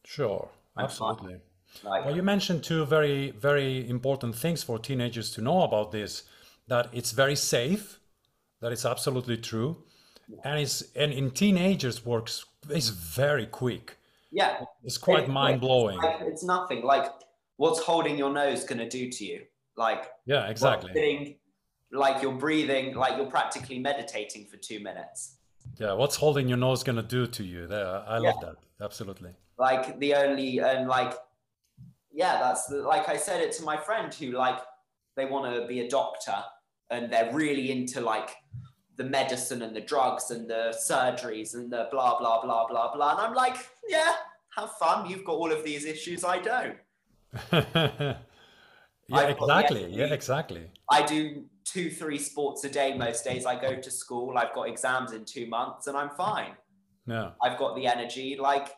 Sure, 0.04 0.48
I'm 0.76 0.84
absolutely. 0.84 1.36
like. 1.82 2.04
Well, 2.04 2.16
you 2.16 2.22
mentioned 2.22 2.64
two 2.64 2.84
very, 2.86 3.30
very 3.30 3.88
important 3.88 4.34
things 4.36 4.62
for 4.62 4.78
teenagers 4.78 5.30
to 5.32 5.40
know 5.42 5.62
about 5.62 5.92
this 5.92 6.24
that 6.68 6.88
it's 6.92 7.12
very 7.12 7.36
safe, 7.36 7.98
that 8.60 8.72
it's 8.72 8.84
absolutely 8.84 9.36
true, 9.36 9.84
and 10.44 10.58
it's 10.60 10.82
and 10.96 11.12
in 11.12 11.30
teenagers 11.30 12.04
works 12.04 12.44
is 12.70 12.88
very 12.90 13.46
quick. 13.46 13.96
yeah, 14.30 14.64
It's 14.82 14.98
quite 14.98 15.24
It's 15.24 15.32
mind 15.32 15.60
blowing. 15.60 15.98
like 15.98 16.20
it's 16.22 16.42
nothing. 16.42 16.82
Like, 16.82 17.06
what's 17.56 17.80
holding 17.80 18.16
your 18.18 18.32
nose 18.32 18.64
gonna 18.64 18.88
do 18.88 19.10
to 19.10 19.24
you? 19.24 19.42
Like, 19.76 20.10
Yeah, 20.24 20.48
exactly. 20.48 21.28
like 21.92 22.22
you're 22.22 22.32
breathing, 22.46 22.94
like 22.94 23.16
you're 23.16 23.30
practically 23.30 23.78
meditating 23.78 24.46
for 24.46 24.56
two 24.56 24.80
minutes. 24.80 25.36
Yeah, 25.78 25.92
what's 25.92 26.16
holding 26.16 26.48
your 26.48 26.58
nose 26.58 26.82
gonna 26.82 27.02
do 27.02 27.26
to 27.26 27.44
you? 27.44 27.66
There, 27.66 27.86
I 28.06 28.18
love 28.18 28.40
that. 28.40 28.56
Absolutely. 28.80 29.30
Like 29.58 29.98
the 30.00 30.14
only 30.14 30.58
and 30.60 30.88
like, 30.88 31.14
yeah, 32.12 32.38
that's 32.38 32.66
the, 32.66 32.78
like 32.82 33.08
I 33.08 33.16
said 33.16 33.40
it 33.40 33.52
to 33.52 33.62
my 33.62 33.76
friend 33.76 34.12
who 34.12 34.32
like 34.32 34.58
they 35.16 35.26
want 35.26 35.54
to 35.54 35.66
be 35.66 35.80
a 35.80 35.88
doctor 35.88 36.34
and 36.90 37.12
they're 37.12 37.32
really 37.32 37.70
into 37.70 38.00
like 38.00 38.30
the 38.96 39.04
medicine 39.04 39.62
and 39.62 39.74
the 39.74 39.80
drugs 39.80 40.30
and 40.30 40.48
the 40.48 40.74
surgeries 40.88 41.54
and 41.54 41.70
the 41.72 41.88
blah 41.90 42.18
blah 42.18 42.42
blah 42.42 42.66
blah 42.68 42.94
blah. 42.94 43.12
And 43.12 43.20
I'm 43.20 43.34
like, 43.34 43.56
yeah, 43.88 44.12
have 44.56 44.72
fun. 44.72 45.08
You've 45.08 45.24
got 45.24 45.32
all 45.32 45.52
of 45.52 45.64
these 45.64 45.84
issues. 45.84 46.24
I 46.24 46.38
don't. 46.38 46.76
yeah, 47.52 48.16
I've 49.12 49.30
exactly. 49.30 49.86
Yeah, 49.90 50.12
exactly. 50.12 50.70
I 50.90 51.02
do 51.02 51.44
two, 51.64 51.90
three 51.90 52.18
sports 52.18 52.64
a 52.64 52.68
day 52.68 52.96
most 52.96 53.24
days. 53.24 53.46
I 53.46 53.60
go 53.60 53.74
to 53.76 53.90
school. 53.90 54.38
I've 54.38 54.54
got 54.54 54.68
exams 54.68 55.12
in 55.12 55.24
two 55.24 55.46
months, 55.46 55.86
and 55.86 55.96
I'm 55.96 56.10
fine. 56.10 56.52
Yeah. 57.06 57.30
I've 57.42 57.58
got 57.58 57.74
the 57.76 57.86
energy. 57.86 58.36
Like, 58.38 58.68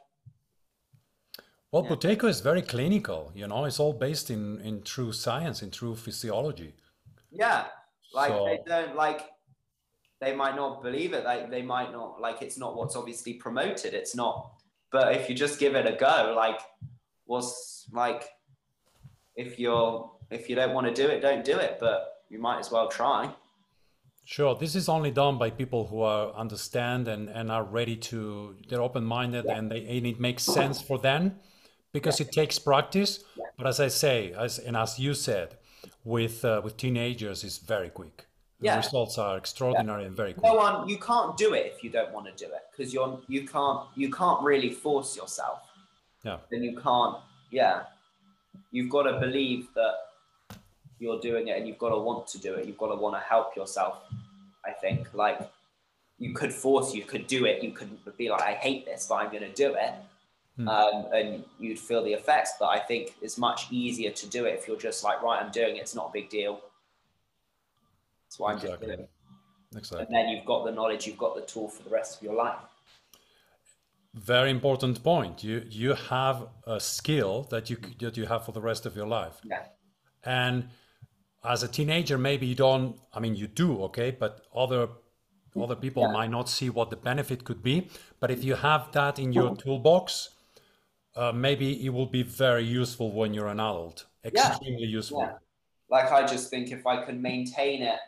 Well, 1.73 1.85
Yeah. 1.85 1.91
Buteyko 1.91 2.29
is 2.29 2.41
very 2.41 2.63
clinical. 2.63 3.33
You 3.35 3.47
know, 3.49 3.65
it's 3.67 3.79
all 3.79 3.93
based 3.93 4.31
in 4.31 4.61
in 4.63 4.83
true 4.83 5.13
science, 5.13 5.63
in 5.63 5.71
true 5.71 5.95
physiology. 5.95 6.75
yeah, 7.31 7.67
like 8.17 8.33
So- 8.33 8.45
they 8.47 8.59
don't 8.67 8.97
like. 8.97 9.21
They 10.19 10.35
might 10.35 10.57
not 10.57 10.83
believe 10.83 11.13
it. 11.13 11.25
Like 11.25 11.51
they 11.51 11.63
might 11.63 11.93
not 11.93 12.21
like. 12.21 12.41
It's 12.41 12.59
not 12.59 12.75
what's 12.75 12.97
obviously 12.97 13.35
promoted. 13.35 13.93
It's 13.93 14.17
not. 14.17 14.51
But 14.91 15.15
if 15.15 15.29
you 15.29 15.35
just 15.35 15.61
give 15.61 15.75
it 15.75 15.87
a 15.87 15.95
go, 15.95 16.33
like, 16.35 16.61
what's 17.27 17.87
like, 17.93 18.23
if 19.37 19.59
you're 19.59 20.11
if 20.31 20.49
you 20.49 20.57
don't 20.57 20.73
want 20.73 20.87
to 20.87 20.95
do 21.03 21.07
it, 21.07 21.21
don't 21.21 21.45
do 21.45 21.59
it. 21.59 21.77
But 21.79 21.99
you 22.31 22.39
might 22.39 22.59
as 22.59 22.71
well 22.71 22.89
try. 22.89 23.31
Sure, 24.25 24.57
this 24.57 24.75
is 24.75 24.89
only 24.89 25.13
done 25.13 25.39
by 25.39 25.51
people 25.51 25.87
who 25.87 26.01
are 26.01 26.33
understand 26.33 27.07
and, 27.07 27.29
and 27.29 27.49
are 27.49 27.63
ready 27.63 27.95
to 27.95 28.57
they're 28.69 28.83
open 28.83 29.05
minded 29.05 29.45
and 29.47 29.71
they 29.71 29.87
and 29.87 30.05
it 30.05 30.19
makes 30.19 30.43
sense 30.43 30.81
for 30.81 30.99
them 30.99 31.37
because 31.93 32.21
it 32.21 32.33
takes 32.33 32.59
practice. 32.59 33.23
But 33.57 33.67
as 33.67 33.79
I 33.79 33.89
say, 33.89 34.33
as 34.33 34.59
and 34.59 34.77
as 34.77 34.99
you 34.99 35.15
said, 35.15 35.57
with 36.07 36.45
uh, 36.45 36.61
with 36.65 36.77
teenagers, 36.77 37.45
is 37.45 37.59
very 37.59 37.91
quick. 37.91 38.27
The 38.61 38.67
Yeah. 38.67 38.77
results 38.79 39.19
are 39.19 39.37
extraordinary 39.37 40.05
and 40.07 40.17
very 40.17 40.33
quick. 40.33 40.45
no 40.51 40.55
one 40.55 40.89
you 40.89 40.97
can't 40.99 41.37
do 41.37 41.53
it 41.53 41.67
if 41.75 41.85
you 41.85 41.91
don't 41.91 42.11
want 42.13 42.25
to 42.27 42.33
do 42.45 42.51
it 42.51 42.63
because 42.71 42.95
you're 42.95 43.21
you 43.29 43.47
can't 43.47 43.81
you 43.97 44.11
can't 44.11 44.41
really 44.43 44.71
force 44.71 45.15
yourself 45.15 45.61
Yeah. 46.25 46.39
then 46.51 46.63
you 46.63 46.75
can't 46.81 47.17
yeah 47.51 47.83
you've 48.71 48.89
got 48.89 49.03
to 49.11 49.21
believe 49.21 49.69
that 49.75 49.95
you're 50.99 51.21
doing 51.21 51.49
it 51.49 51.59
and 51.59 51.69
you've 51.69 51.77
got 51.87 51.91
to 51.91 51.99
want 51.99 52.27
to 52.29 52.39
do 52.39 52.55
it 52.55 52.65
you've 52.67 52.79
got 52.79 52.89
to 52.89 52.99
want 53.05 53.15
to 53.15 53.21
help 53.21 53.55
yourself 53.55 53.99
i 54.65 54.71
think 54.83 55.13
like 55.13 55.39
you 56.19 56.33
could 56.33 56.53
force 56.65 56.95
you 56.95 57.05
could 57.05 57.27
do 57.27 57.45
it 57.45 57.63
you 57.63 57.73
could 57.73 57.91
be 58.17 58.31
like 58.31 58.41
i 58.41 58.55
hate 58.55 58.87
this 58.87 59.07
but 59.09 59.17
i'm 59.17 59.31
going 59.31 59.43
to 59.51 59.53
do 59.65 59.75
it 59.75 59.93
Hmm. 60.57 60.69
um, 60.69 61.07
and 61.13 61.45
you'd 61.59 61.79
feel 61.79 62.03
the 62.03 62.13
effects 62.15 62.53
but 62.59 62.67
i 62.67 62.79
think 62.79 63.15
it's 63.21 63.37
much 63.37 63.67
easier 63.71 64.11
to 64.11 64.27
do 64.27 64.47
it 64.47 64.55
if 64.55 64.67
you're 64.67 64.79
just 64.79 65.05
like 65.05 65.23
right 65.23 65.43
i'm 65.43 65.51
doing 65.53 65.77
it 65.77 65.81
it's 65.81 65.95
not 65.95 66.09
a 66.09 66.13
big 66.13 66.31
deal 66.31 66.61
that's 68.25 68.39
why 68.39 68.53
i'm 68.53 68.57
just 68.59 68.65
Exactly. 68.73 68.87
doing 68.89 69.01
it 69.01 69.11
Exactly. 69.77 70.07
and 70.07 70.15
then 70.15 70.29
you've 70.31 70.47
got 70.47 70.65
the 70.65 70.73
knowledge 70.73 71.07
you've 71.07 71.19
got 71.19 71.35
the 71.35 71.43
tool 71.43 71.69
for 71.69 71.83
the 71.83 71.91
rest 71.91 72.17
of 72.17 72.23
your 72.23 72.35
life 72.35 72.65
Very 74.15 74.51
important 74.51 75.03
point. 75.03 75.45
You 75.45 75.57
you 75.69 75.95
have 75.95 76.49
a 76.67 76.81
skill 76.81 77.43
that 77.51 77.69
you 77.71 77.77
that 78.01 78.17
you 78.17 78.27
have 78.27 78.45
for 78.47 78.53
the 78.53 78.63
rest 78.63 78.87
of 78.87 78.97
your 78.97 79.07
life. 79.07 79.37
yeah 79.45 79.65
And 80.25 80.69
as 81.45 81.63
a 81.63 81.69
teenager, 81.69 82.17
maybe 82.19 82.47
you 82.47 82.55
don't. 82.55 82.99
I 83.17 83.21
mean, 83.21 83.37
you 83.37 83.47
do, 83.47 83.83
okay, 83.89 84.11
but 84.23 84.33
other 84.55 84.89
other 85.65 85.77
people 85.77 86.03
Yeah. 86.03 86.13
might 86.19 86.31
not 86.31 86.49
see 86.49 86.71
what 86.71 86.89
the 86.91 86.97
benefit 86.97 87.45
could 87.45 87.63
be. 87.63 87.89
But 88.21 88.31
if 88.31 88.43
you 88.45 88.57
have 88.57 88.91
that 88.93 89.19
in 89.19 89.33
your 89.35 89.55
toolbox, 89.57 90.31
uh, 91.17 91.33
maybe 91.33 91.85
it 91.85 91.89
will 91.89 92.07
be 92.07 92.23
very 92.23 92.65
useful 92.65 93.11
when 93.13 93.33
you're 93.33 93.49
an 93.49 93.59
adult. 93.61 94.07
Extremely 94.25 94.87
useful. 94.87 95.21
Yeah. 95.21 95.33
Like 95.89 96.13
I 96.13 96.27
just 96.27 96.51
think 96.51 96.71
if 96.71 96.87
I 96.87 97.05
can 97.05 97.23
maintain 97.23 97.83
it, 97.83 97.99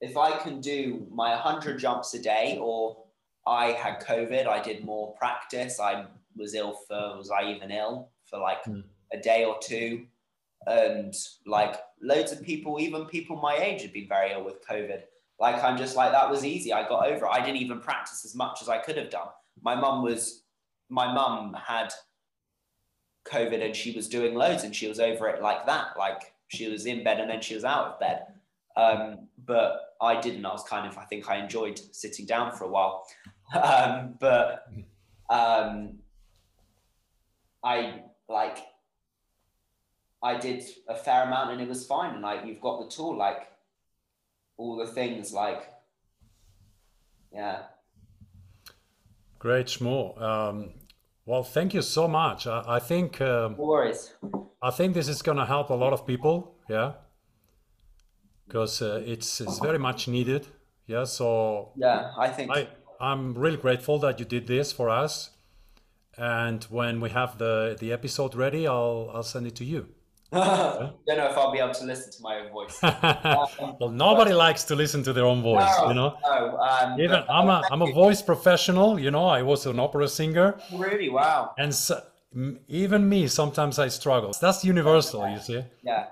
if 0.00 0.16
I 0.16 0.36
can 0.38 0.60
do 0.60 1.06
my 1.10 1.30
100 1.30 1.78
jumps 1.78 2.14
a 2.14 2.18
day, 2.18 2.58
or 2.60 3.04
I 3.46 3.66
had 3.66 4.00
COVID, 4.00 4.46
I 4.46 4.60
did 4.60 4.84
more 4.84 5.14
practice. 5.14 5.78
I 5.78 6.06
was 6.36 6.54
ill 6.54 6.78
for, 6.88 7.16
was 7.16 7.30
I 7.30 7.50
even 7.50 7.70
ill 7.70 8.10
for 8.26 8.38
like 8.38 8.64
Hmm. 8.64 8.80
a 9.12 9.18
day 9.18 9.44
or 9.44 9.58
two? 9.62 10.06
And 10.66 11.14
like 11.46 11.76
loads 12.00 12.32
of 12.32 12.42
people, 12.42 12.80
even 12.80 13.06
people 13.06 13.36
my 13.36 13.56
age, 13.56 13.82
had 13.82 13.92
been 13.92 14.08
very 14.08 14.32
ill 14.32 14.44
with 14.44 14.66
COVID. 14.66 15.02
Like 15.38 15.62
I'm 15.62 15.76
just 15.76 15.96
like 15.96 16.12
that 16.12 16.30
was 16.30 16.44
easy. 16.44 16.72
I 16.72 16.88
got 16.88 17.06
over 17.06 17.26
it. 17.26 17.30
I 17.30 17.44
didn't 17.44 17.60
even 17.60 17.80
practice 17.80 18.24
as 18.24 18.34
much 18.34 18.62
as 18.62 18.68
I 18.68 18.78
could 18.78 18.96
have 18.96 19.10
done. 19.10 19.28
My 19.60 19.74
mum 19.74 20.02
was, 20.02 20.44
my 20.88 21.12
mum 21.12 21.54
had 21.54 21.92
COVID 23.24 23.64
and 23.64 23.74
she 23.74 23.92
was 23.92 24.08
doing 24.08 24.34
loads 24.34 24.64
and 24.64 24.74
she 24.74 24.88
was 24.88 25.00
over 25.00 25.28
it 25.28 25.42
like 25.42 25.66
that. 25.66 25.96
Like 25.98 26.34
she 26.48 26.68
was 26.68 26.86
in 26.86 27.04
bed 27.04 27.20
and 27.20 27.30
then 27.30 27.40
she 27.40 27.54
was 27.54 27.64
out 27.64 27.86
of 27.86 28.00
bed. 28.00 28.26
Um, 28.76 29.28
but 29.44 29.94
I 30.00 30.20
didn't. 30.20 30.44
I 30.44 30.52
was 30.52 30.64
kind 30.64 30.86
of, 30.86 30.98
I 30.98 31.04
think 31.04 31.28
I 31.28 31.36
enjoyed 31.36 31.80
sitting 31.92 32.26
down 32.26 32.52
for 32.52 32.64
a 32.64 32.68
while. 32.68 33.06
Um, 33.54 34.14
but 34.18 34.66
um, 35.28 35.98
I 37.62 38.00
like, 38.30 38.56
I 40.22 40.38
did 40.38 40.64
a 40.88 40.94
fair 40.94 41.24
amount 41.24 41.50
and 41.50 41.60
it 41.60 41.68
was 41.68 41.84
fine. 41.84 42.14
And 42.14 42.22
like, 42.22 42.46
you've 42.46 42.62
got 42.62 42.80
the 42.80 42.88
tool, 42.88 43.14
like 43.14 43.52
all 44.56 44.78
the 44.78 44.86
things, 44.86 45.34
like, 45.34 45.70
yeah. 47.30 47.64
Great, 49.38 49.66
Shmu. 49.66 50.18
Um, 50.22 50.70
well, 51.26 51.42
thank 51.42 51.74
you 51.74 51.82
so 51.82 52.08
much. 52.08 52.46
I, 52.46 52.64
I 52.66 52.78
think 52.78 53.20
um, 53.20 53.56
No 53.58 53.64
worries. 53.64 54.14
I 54.62 54.70
think 54.70 54.94
this 54.94 55.08
is 55.08 55.22
going 55.22 55.38
to 55.38 55.44
help 55.44 55.70
a 55.70 55.74
lot 55.74 55.92
of 55.92 56.06
people. 56.06 56.56
Yeah, 56.68 56.92
because 58.46 58.82
uh, 58.82 59.02
it's 59.04 59.40
it's 59.40 59.58
very 59.58 59.78
much 59.78 60.08
needed. 60.08 60.46
Yeah, 60.86 61.04
so 61.04 61.72
Yeah, 61.76 62.12
I 62.16 62.28
think. 62.28 62.50
I 62.50 62.68
I'm 63.00 63.34
really 63.34 63.56
grateful 63.56 63.98
that 64.00 64.18
you 64.20 64.24
did 64.24 64.46
this 64.46 64.72
for 64.72 64.88
us. 64.88 65.30
And 66.16 66.62
when 66.64 67.00
we 67.00 67.10
have 67.10 67.38
the 67.38 67.76
the 67.78 67.92
episode 67.92 68.34
ready, 68.34 68.66
I'll 68.66 69.10
I'll 69.14 69.22
send 69.22 69.46
it 69.46 69.56
to 69.56 69.64
you. 69.64 69.88
don't 71.06 71.18
know 71.18 71.26
if 71.30 71.36
I'll 71.36 71.52
be 71.52 71.58
able 71.58 71.74
to 71.74 71.84
listen 71.84 72.10
to 72.12 72.18
my 72.22 72.38
own 72.40 72.50
voice. 72.50 72.82
Um, 72.82 73.76
well, 73.80 73.90
nobody 73.90 74.32
likes 74.32 74.64
to 74.64 74.74
listen 74.74 75.02
to 75.04 75.12
their 75.12 75.26
own 75.26 75.42
voice, 75.42 75.70
No, 75.78 75.88
you 75.88 75.94
know. 75.94 76.16
no, 76.24 76.58
um, 76.58 76.98
Even 77.00 77.10
but- 77.26 77.30
I'm 77.30 77.48
a 77.48 77.62
I'm 77.70 77.82
a 77.82 77.92
voice 77.92 78.22
professional, 78.22 78.98
you 78.98 79.10
know. 79.10 79.26
I 79.26 79.42
was 79.42 79.66
an 79.66 79.78
opera 79.78 80.08
singer, 80.08 80.58
really 80.72 81.10
wow. 81.10 81.52
and 81.58 81.74
so, 81.74 82.00
even 82.68 83.08
me 83.08 83.28
sometimes 83.28 83.78
I 83.78 83.88
struggle. 83.88 84.32
That's 84.40 84.64
universal, 84.64 85.28
you 85.28 85.38
see. 85.38 85.62
Yeah. 85.82 86.06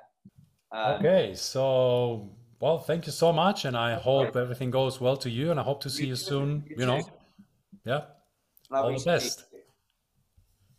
Um, 0.73 0.93
Okay, 0.99 1.35
so 1.35 2.31
well, 2.61 2.79
thank 2.79 3.07
you 3.07 3.13
so 3.13 3.33
much, 3.33 3.65
and 3.65 3.75
I 3.77 3.95
hope 3.95 4.37
everything 4.37 4.71
goes 4.71 5.01
well 5.01 5.17
to 5.17 5.31
you, 5.31 5.51
and 5.51 5.59
I 5.59 5.63
hope 5.63 5.81
to 5.83 5.91
see 5.91 6.07
you 6.07 6.17
soon. 6.17 6.65
You 6.69 6.77
You 6.81 6.87
know, 6.87 7.01
yeah. 7.87 8.03
lovely 8.71 8.99
the 8.99 9.05
best. 9.05 9.45
you. 9.53 9.59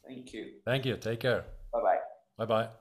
Thank 0.08 0.34
you. 0.34 0.46
Thank 0.66 0.86
you. 0.86 0.98
Take 0.98 1.20
care. 1.22 1.44
Bye 1.74 1.82
bye. 1.82 1.98
Bye 2.38 2.46
bye. 2.46 2.81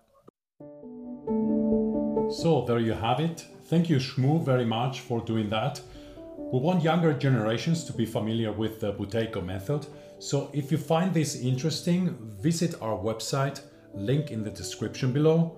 So 2.31 2.65
there 2.67 2.79
you 2.79 2.93
have 2.93 3.21
it. 3.21 3.45
Thank 3.67 3.91
you, 3.91 3.97
Shmu, 3.97 4.45
very 4.45 4.65
much 4.65 5.01
for 5.01 5.21
doing 5.21 5.51
that. 5.51 5.81
We 6.37 6.59
want 6.59 6.83
younger 6.83 7.13
generations 7.13 7.85
to 7.85 7.93
be 7.93 8.07
familiar 8.07 8.53
with 8.53 8.81
the 8.81 8.93
Buteyko 8.93 9.45
method, 9.45 9.87
So 10.21 10.51
if 10.53 10.71
you 10.71 10.77
find 10.77 11.15
this 11.15 11.37
interesting, 11.37 12.15
visit 12.43 12.75
our 12.83 12.99
website, 12.99 13.63
link 13.95 14.31
in 14.31 14.45
the 14.45 14.51
description 14.51 15.13
below 15.13 15.57